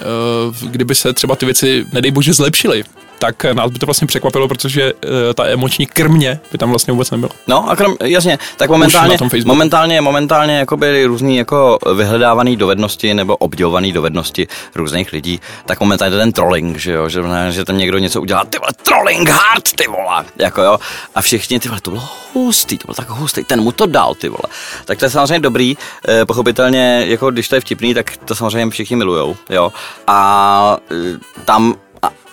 kdyby 0.61 0.95
se 0.95 1.13
třeba 1.13 1.35
ty 1.35 1.45
věci, 1.45 1.85
nedej 1.93 2.11
bože, 2.11 2.33
zlepšily, 2.33 2.83
tak 3.23 3.43
nás 3.53 3.71
by 3.71 3.79
to 3.79 3.85
vlastně 3.85 4.07
překvapilo, 4.07 4.47
protože 4.47 4.93
uh, 4.93 4.99
ta 5.35 5.45
emoční 5.45 5.85
krmě 5.85 6.39
by 6.51 6.57
tam 6.57 6.69
vlastně 6.69 6.91
vůbec 6.91 7.11
nebyla. 7.11 7.31
No 7.47 7.69
a 7.69 7.75
krom, 7.75 7.95
jasně, 8.03 8.39
tak 8.57 8.69
momentálně, 8.69 9.17
momentálně, 9.45 10.01
momentálně 10.01 10.57
jako 10.57 10.77
byly 10.77 11.05
různý 11.05 11.37
jako 11.37 11.79
vyhledávaný 11.95 12.57
dovednosti 12.57 13.13
nebo 13.13 13.35
obdivovaný 13.37 13.91
dovednosti 13.91 14.47
různých 14.75 15.13
lidí, 15.13 15.41
tak 15.65 15.79
momentálně 15.79 16.17
ten 16.17 16.31
trolling, 16.31 16.77
že 16.77 16.91
jo, 16.91 17.09
že, 17.09 17.23
že 17.49 17.65
tam 17.65 17.77
někdo 17.77 17.97
něco 17.97 18.21
udělá, 18.21 18.45
ty 18.45 18.59
vole, 18.59 18.71
trolling 18.83 19.29
hard, 19.29 19.71
ty 19.71 19.87
vole, 19.87 20.25
jako 20.35 20.61
jo, 20.61 20.77
a 21.15 21.21
všichni, 21.21 21.59
ty 21.59 21.69
vole, 21.69 21.81
to 21.81 21.91
bylo 21.91 22.03
hustý, 22.33 22.77
to 22.77 22.85
bylo 22.85 22.95
tak 22.95 23.09
hustý, 23.09 23.43
ten 23.43 23.61
mu 23.61 23.71
to 23.71 23.85
dal, 23.85 24.15
ty 24.15 24.29
vole. 24.29 24.53
Tak 24.85 24.99
to 24.99 25.05
je 25.05 25.09
samozřejmě 25.09 25.39
dobrý, 25.39 25.77
eh, 26.07 26.25
pochopitelně, 26.25 27.03
jako 27.07 27.31
když 27.31 27.47
to 27.47 27.55
je 27.55 27.61
vtipný, 27.61 27.93
tak 27.93 28.17
to 28.17 28.35
samozřejmě 28.35 28.71
všichni 28.71 28.95
milujou, 28.95 29.35
jo, 29.49 29.73
a 30.07 30.77
eh, 30.91 31.19
tam 31.45 31.75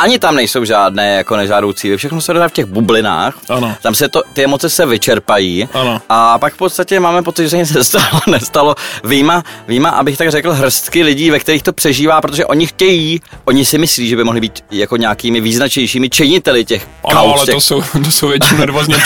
ani 0.00 0.18
tam 0.18 0.34
nejsou 0.34 0.64
žádné 0.64 1.16
jako 1.16 1.36
nežádoucí, 1.36 1.96
všechno 1.96 2.20
se 2.20 2.32
dodá 2.32 2.48
v 2.48 2.52
těch 2.52 2.64
bublinách, 2.64 3.38
ano. 3.48 3.76
tam 3.82 3.94
se 3.94 4.08
to, 4.08 4.22
ty 4.32 4.44
emoce 4.44 4.70
se 4.70 4.86
vyčerpají 4.86 5.68
ano. 5.72 6.00
a 6.08 6.38
pak 6.38 6.54
v 6.54 6.56
podstatě 6.56 7.00
máme 7.00 7.22
pocit, 7.22 7.42
že 7.42 7.50
se 7.50 7.56
nic 7.56 7.72
nestalo, 7.72 8.20
nestalo. 8.26 8.74
Výjima, 9.04 9.42
výjima, 9.68 9.90
abych 9.90 10.18
tak 10.18 10.30
řekl, 10.30 10.52
hrstky 10.52 11.02
lidí, 11.02 11.30
ve 11.30 11.38
kterých 11.38 11.62
to 11.62 11.72
přežívá, 11.72 12.20
protože 12.20 12.46
oni 12.46 12.66
chtějí, 12.66 13.20
oni 13.44 13.64
si 13.64 13.78
myslí, 13.78 14.08
že 14.08 14.16
by 14.16 14.24
mohli 14.24 14.40
být 14.40 14.64
jako 14.70 14.96
nějakými 14.96 15.40
význačnějšími 15.40 16.10
činiteli 16.10 16.64
těch 16.64 16.88
ano, 17.04 17.20
kaus, 17.20 17.36
ale 17.36 17.46
těch... 17.46 17.54
to 17.54 17.60
jsou, 17.60 17.82
to 18.04 18.10
jsou 18.10 18.28
většinou 18.28 18.60
nervózně. 18.60 18.96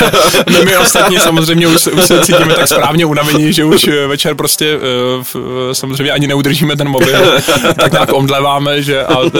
My, 0.50 0.64
my 0.64 0.76
ostatní 0.76 1.18
samozřejmě 1.18 1.66
už, 1.66 1.86
už 1.86 2.04
se 2.04 2.20
cítíme 2.20 2.54
tak 2.54 2.68
správně 2.68 3.06
unavení, 3.06 3.52
že 3.52 3.64
už 3.64 3.88
večer 4.06 4.34
prostě 4.34 4.76
uh, 4.76 5.42
samozřejmě 5.72 6.12
ani 6.12 6.26
neudržíme 6.26 6.76
ten 6.76 6.88
mobil, 6.88 7.40
tak 7.80 7.92
nějak 7.92 8.12
omdleváme, 8.12 8.82
že 8.82 9.04
a 9.04 9.18
uh, 9.18 9.30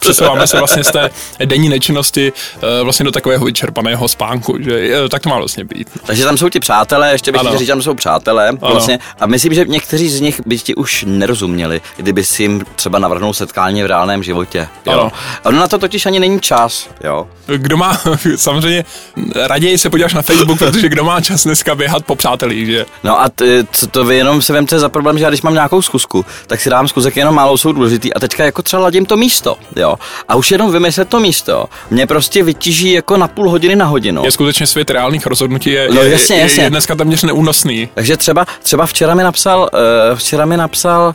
přesouváme 0.00 0.46
se 0.46 0.58
vlastně 0.58 0.84
z 0.84 0.97
té 1.38 1.46
denní 1.46 1.68
nečinnosti 1.68 2.32
uh, 2.32 2.62
vlastně 2.84 3.04
do 3.04 3.10
takového 3.10 3.44
vyčerpaného 3.44 4.08
spánku, 4.08 4.56
že 4.60 5.00
uh, 5.02 5.08
tak 5.08 5.22
to 5.22 5.28
má 5.28 5.38
vlastně 5.38 5.64
být. 5.64 5.88
Takže 6.06 6.24
tam 6.24 6.38
jsou 6.38 6.48
ti 6.48 6.60
přátelé, 6.60 7.12
ještě 7.12 7.32
bych 7.32 7.40
říct, 7.56 7.68
tam 7.68 7.82
jsou 7.82 7.94
přátelé 7.94 8.52
vlastně 8.60 8.98
a 9.20 9.26
myslím, 9.26 9.54
že 9.54 9.64
někteří 9.64 10.08
z 10.08 10.20
nich 10.20 10.40
by 10.46 10.58
ti 10.58 10.74
už 10.74 11.04
nerozuměli, 11.08 11.80
kdyby 11.96 12.24
si 12.24 12.42
jim 12.42 12.64
třeba 12.76 12.98
navrhnul 12.98 13.34
setkání 13.34 13.82
v 13.82 13.86
reálném 13.86 14.22
životě. 14.22 14.68
Jo? 14.86 14.92
Ano. 14.92 15.12
Ono 15.44 15.58
na 15.58 15.68
to 15.68 15.78
totiž 15.78 16.06
ani 16.06 16.20
není 16.20 16.40
čas. 16.40 16.88
Jo? 17.04 17.26
Kdo 17.56 17.76
má, 17.76 18.00
samozřejmě 18.36 18.84
raději 19.34 19.78
se 19.78 19.90
podíváš 19.90 20.14
na 20.14 20.22
Facebook, 20.22 20.58
protože 20.58 20.88
kdo 20.88 21.04
má 21.04 21.20
čas 21.20 21.44
dneska 21.44 21.74
běhat 21.74 22.04
po 22.04 22.16
přátelích, 22.16 22.66
že? 22.66 22.86
No 23.04 23.20
a 23.20 23.28
t, 23.28 23.64
co 23.72 23.86
to 23.86 24.04
vy 24.04 24.16
jenom 24.16 24.42
se 24.42 24.52
vemte 24.52 24.78
za 24.78 24.88
problém, 24.88 25.18
že 25.18 25.24
já 25.24 25.30
když 25.30 25.42
mám 25.42 25.54
nějakou 25.54 25.82
zkusku, 25.82 26.24
tak 26.46 26.60
si 26.60 26.70
dám 26.70 26.88
zkusek 26.88 27.16
jenom 27.16 27.34
málo 27.34 27.58
jsou 27.58 27.72
důležitý 27.72 28.14
a 28.14 28.20
teďka 28.20 28.44
jako 28.44 28.62
třeba 28.62 28.82
ladím 28.82 29.06
to 29.06 29.16
místo, 29.16 29.56
jo. 29.76 29.96
A 30.28 30.34
už 30.34 30.50
jenom 30.50 30.72
vymyslet 30.88 31.08
to 31.08 31.20
místo 31.20 31.64
mě 31.90 32.06
prostě 32.06 32.42
vytíží 32.42 32.92
jako 32.92 33.16
na 33.16 33.28
půl 33.28 33.50
hodiny 33.50 33.76
na 33.76 33.84
hodinu. 33.84 34.24
Je 34.24 34.30
skutečně 34.30 34.66
svět 34.66 34.90
reálných 34.90 35.26
rozhodnutí 35.26 35.70
je, 35.70 35.88
no, 35.92 36.02
jasně, 36.02 36.36
je, 36.36 36.42
jasně. 36.42 36.62
je 36.62 36.70
dneska 36.70 36.94
téměř 36.94 37.22
neúnosný. 37.22 37.88
Takže 37.94 38.16
třeba, 38.16 38.46
třeba 38.62 38.86
včera 38.86 39.14
mi 39.14 39.22
napsal, 39.22 39.70
uh, 39.72 40.18
včera 40.18 40.44
mi 40.44 40.56
napsal 40.56 41.14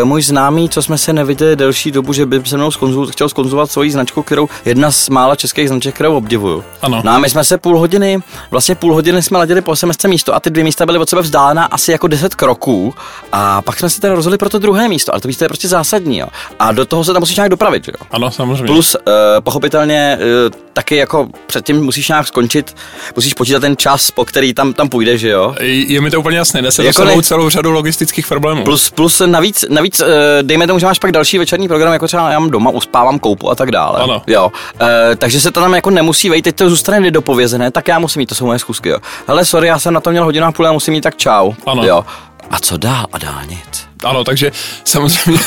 uh, 0.00 0.08
můj 0.08 0.22
známý, 0.22 0.68
co 0.68 0.82
jsme 0.82 0.98
se 0.98 1.12
neviděli 1.12 1.56
delší 1.56 1.90
dobu, 1.90 2.12
že 2.12 2.26
by 2.26 2.42
se 2.44 2.56
mnou 2.56 2.70
skonzul, 2.70 3.06
chtěl 3.06 3.28
skonzulovat 3.28 3.70
svoji 3.70 3.90
značku, 3.90 4.22
kterou 4.22 4.48
jedna 4.64 4.90
z 4.90 5.08
mála 5.08 5.36
českých 5.36 5.68
značek, 5.68 5.94
kterou 5.94 6.16
obdivuju. 6.16 6.64
Ano. 6.82 7.02
No 7.04 7.12
a 7.12 7.18
my 7.18 7.30
jsme 7.30 7.44
se 7.44 7.58
půl 7.58 7.78
hodiny, 7.78 8.18
vlastně 8.50 8.74
půl 8.74 8.94
hodiny 8.94 9.22
jsme 9.22 9.38
ladili 9.38 9.60
po 9.60 9.76
semestře 9.76 10.08
místo 10.08 10.34
a 10.34 10.40
ty 10.40 10.50
dvě 10.50 10.64
místa 10.64 10.86
byly 10.86 10.98
od 10.98 11.08
sebe 11.08 11.22
vzdálená 11.22 11.64
asi 11.64 11.92
jako 11.92 12.06
10 12.06 12.34
kroků 12.34 12.94
a 13.32 13.62
pak 13.62 13.78
jsme 13.78 13.90
se 13.90 14.00
teda 14.00 14.14
rozhodli 14.14 14.38
pro 14.38 14.48
to 14.48 14.58
druhé 14.58 14.88
místo, 14.88 15.12
ale 15.12 15.20
to 15.20 15.28
místo 15.28 15.44
je 15.44 15.48
prostě 15.48 15.68
zásadní. 15.68 16.18
Jo. 16.18 16.26
A 16.58 16.72
do 16.72 16.84
toho 16.84 17.04
se 17.04 17.12
tam 17.12 17.22
musíš 17.22 17.36
nějak 17.36 17.50
dopravit. 17.50 17.88
Jo. 17.88 17.94
Ano, 18.10 18.30
samozřejmě. 18.30 18.66
Plus 18.66 18.94
uh, 18.94 19.11
pochopitelně 19.40 20.18
uh, 20.20 20.52
taky 20.72 20.96
jako 20.96 21.28
předtím 21.46 21.84
musíš 21.84 22.08
nějak 22.08 22.26
skončit, 22.26 22.76
musíš 23.16 23.34
počítat 23.34 23.60
ten 23.60 23.76
čas, 23.76 24.10
po 24.10 24.24
který 24.24 24.54
tam, 24.54 24.72
tam 24.72 24.88
půjdeš, 24.88 25.20
že 25.20 25.28
jo? 25.28 25.54
Je 25.60 26.00
mi 26.00 26.10
to 26.10 26.20
úplně 26.20 26.38
jasné, 26.38 26.62
nese 26.62 26.84
jako 26.84 27.04
ne... 27.04 27.22
celou 27.22 27.48
řadu 27.48 27.72
logistických 27.72 28.26
problémů. 28.26 28.64
Plus, 28.64 28.90
plus 28.90 29.22
navíc, 29.26 29.64
navíc 29.68 30.00
uh, 30.00 30.06
dejme 30.42 30.66
tomu, 30.66 30.78
že 30.78 30.86
máš 30.86 30.98
pak 30.98 31.12
další 31.12 31.38
večerní 31.38 31.68
program, 31.68 31.92
jako 31.92 32.06
třeba 32.06 32.30
já 32.30 32.38
mám 32.38 32.50
doma, 32.50 32.70
uspávám 32.70 33.18
koupu 33.18 33.50
a 33.50 33.54
tak 33.54 33.70
dále. 33.70 34.00
Ano. 34.00 34.22
Jo. 34.26 34.52
Uh, 34.80 34.88
takže 35.16 35.40
se 35.40 35.50
to 35.50 35.60
tam 35.60 35.74
jako 35.74 35.90
nemusí 35.90 36.30
vejít, 36.30 36.44
teď 36.44 36.56
to 36.56 36.70
zůstane 36.70 37.00
nedopovězené, 37.00 37.70
tak 37.70 37.88
já 37.88 37.98
musím 37.98 38.20
mít, 38.20 38.26
to 38.26 38.34
jsou 38.34 38.46
moje 38.46 38.58
zkusky, 38.58 38.88
jo. 38.88 38.98
Hele, 39.26 39.44
sorry, 39.44 39.68
já 39.68 39.78
jsem 39.78 39.94
na 39.94 40.00
to 40.00 40.10
měl 40.10 40.24
hodinu 40.24 40.46
a 40.46 40.52
půl, 40.52 40.66
já 40.66 40.72
musím 40.72 40.94
mít 40.94 41.00
tak 41.00 41.16
čau. 41.16 41.52
Ano. 41.66 41.84
Jo. 41.84 42.04
A 42.50 42.58
co 42.58 42.76
dál? 42.76 43.06
A 43.12 43.18
dál 43.18 43.40
nic 43.48 43.91
ano, 44.04 44.24
takže 44.24 44.52
samozřejmě 44.84 45.40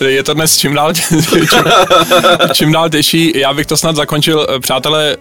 je 0.06 0.22
to 0.22 0.34
dnes 0.34 0.56
čím 0.56 0.74
dál, 0.74 0.92
čím, 0.94 1.20
čím 2.52 2.72
dál 2.72 2.90
těžší. 2.90 3.32
Já 3.34 3.54
bych 3.54 3.66
to 3.66 3.76
snad 3.76 3.96
zakončil. 3.96 4.46
Přátelé, 4.60 5.16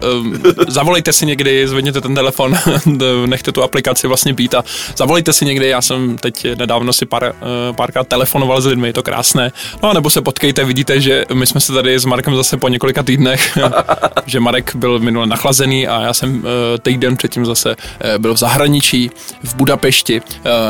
zavolejte 0.68 1.13
si 1.13 1.26
někdy, 1.26 1.68
zvedněte 1.68 2.02
ten 2.02 2.16
telefon, 2.16 2.58
nechte 3.26 3.52
tu 3.52 3.63
aplikaci 3.63 4.08
vlastně 4.08 4.34
být 4.34 4.56
a 4.56 4.63
zavolejte 4.96 5.34
si 5.34 5.46
někdy. 5.46 5.70
Já 5.70 5.82
jsem 5.82 6.18
teď 6.18 6.48
nedávno 6.58 6.94
si 6.94 7.06
pár, 7.06 7.24
uh, 7.24 7.76
párkrát 7.76 8.08
telefonoval 8.08 8.62
s 8.62 8.66
lidmi, 8.66 8.88
je 8.88 8.94
to 8.94 9.04
krásné. 9.04 9.52
No 9.84 9.90
a 9.90 9.94
nebo 9.94 10.10
se 10.10 10.22
potkejte, 10.22 10.66
vidíte, 10.66 11.02
že 11.02 11.26
my 11.34 11.48
jsme 11.48 11.60
se 11.60 11.74
tady 11.74 12.00
s 12.00 12.06
Markem 12.06 12.36
zase 12.36 12.58
po 12.58 12.68
několika 12.68 13.04
týdnech, 13.04 13.58
že 14.26 14.40
Marek 14.40 14.76
byl 14.76 15.00
minule 15.00 15.28
nachlazený 15.28 15.88
a 15.88 16.02
já 16.02 16.13
jsem 16.13 16.36
uh, 16.36 16.44
týden 16.82 17.18
předtím 17.18 17.46
zase 17.46 17.70
uh, 17.70 18.18
byl 18.18 18.34
v 18.34 18.38
zahraničí, 18.38 19.12
v 19.44 19.56
Budapešti 19.56 20.22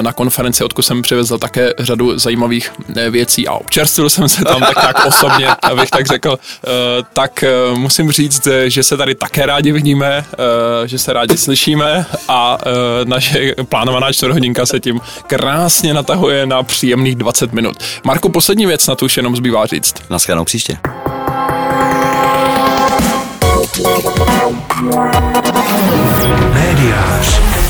na 0.02 0.14
konferenci, 0.14 0.64
odkud 0.64 0.82
jsem 0.82 1.02
přivezl 1.02 1.38
také 1.48 1.74
řadu 1.80 2.20
zajímavých 2.20 2.72
eh, 2.96 3.10
věcí 3.10 3.48
a 3.48 3.54
občerstvil 3.54 4.10
jsem 4.10 4.30
se 4.30 4.44
tam 4.44 4.60
tak 4.60 4.76
nějak 4.82 5.06
osobně, 5.06 5.48
abych 5.62 5.90
tak 5.90 6.08
řekl. 6.08 6.40
Eh, 6.40 6.70
tak 7.14 7.44
eh, 7.44 7.50
musím 7.76 8.12
říct, 8.12 8.48
že 8.66 8.84
se 8.84 8.98
tady 8.98 9.16
také 9.16 9.46
rádi 9.46 9.72
vidíme, 9.72 10.26
že 10.86 11.00
se 11.00 11.14
rádi 11.14 11.38
slyšíme 11.38 12.06
a 12.28 12.58
naše 13.06 13.56
plánovaná 13.70 14.12
čtvrthodinka 14.12 14.66
se 14.66 14.80
tím 14.80 15.00
krásně 15.28 15.94
natahuje 15.94 16.46
na 16.46 16.64
příjemných 16.64 17.16
20 17.16 17.54
minut. 17.54 17.78
Marku, 18.04 18.30
poslední 18.30 18.66
věc 18.66 18.88
na 18.88 18.96
to 18.96 19.06
už 19.06 19.18
jenom 19.18 19.36
zbývá 19.36 19.66
říct. 19.66 19.94
Naschledanou 20.10 20.46
příště. 20.46 20.78
Médiář. 26.54 27.67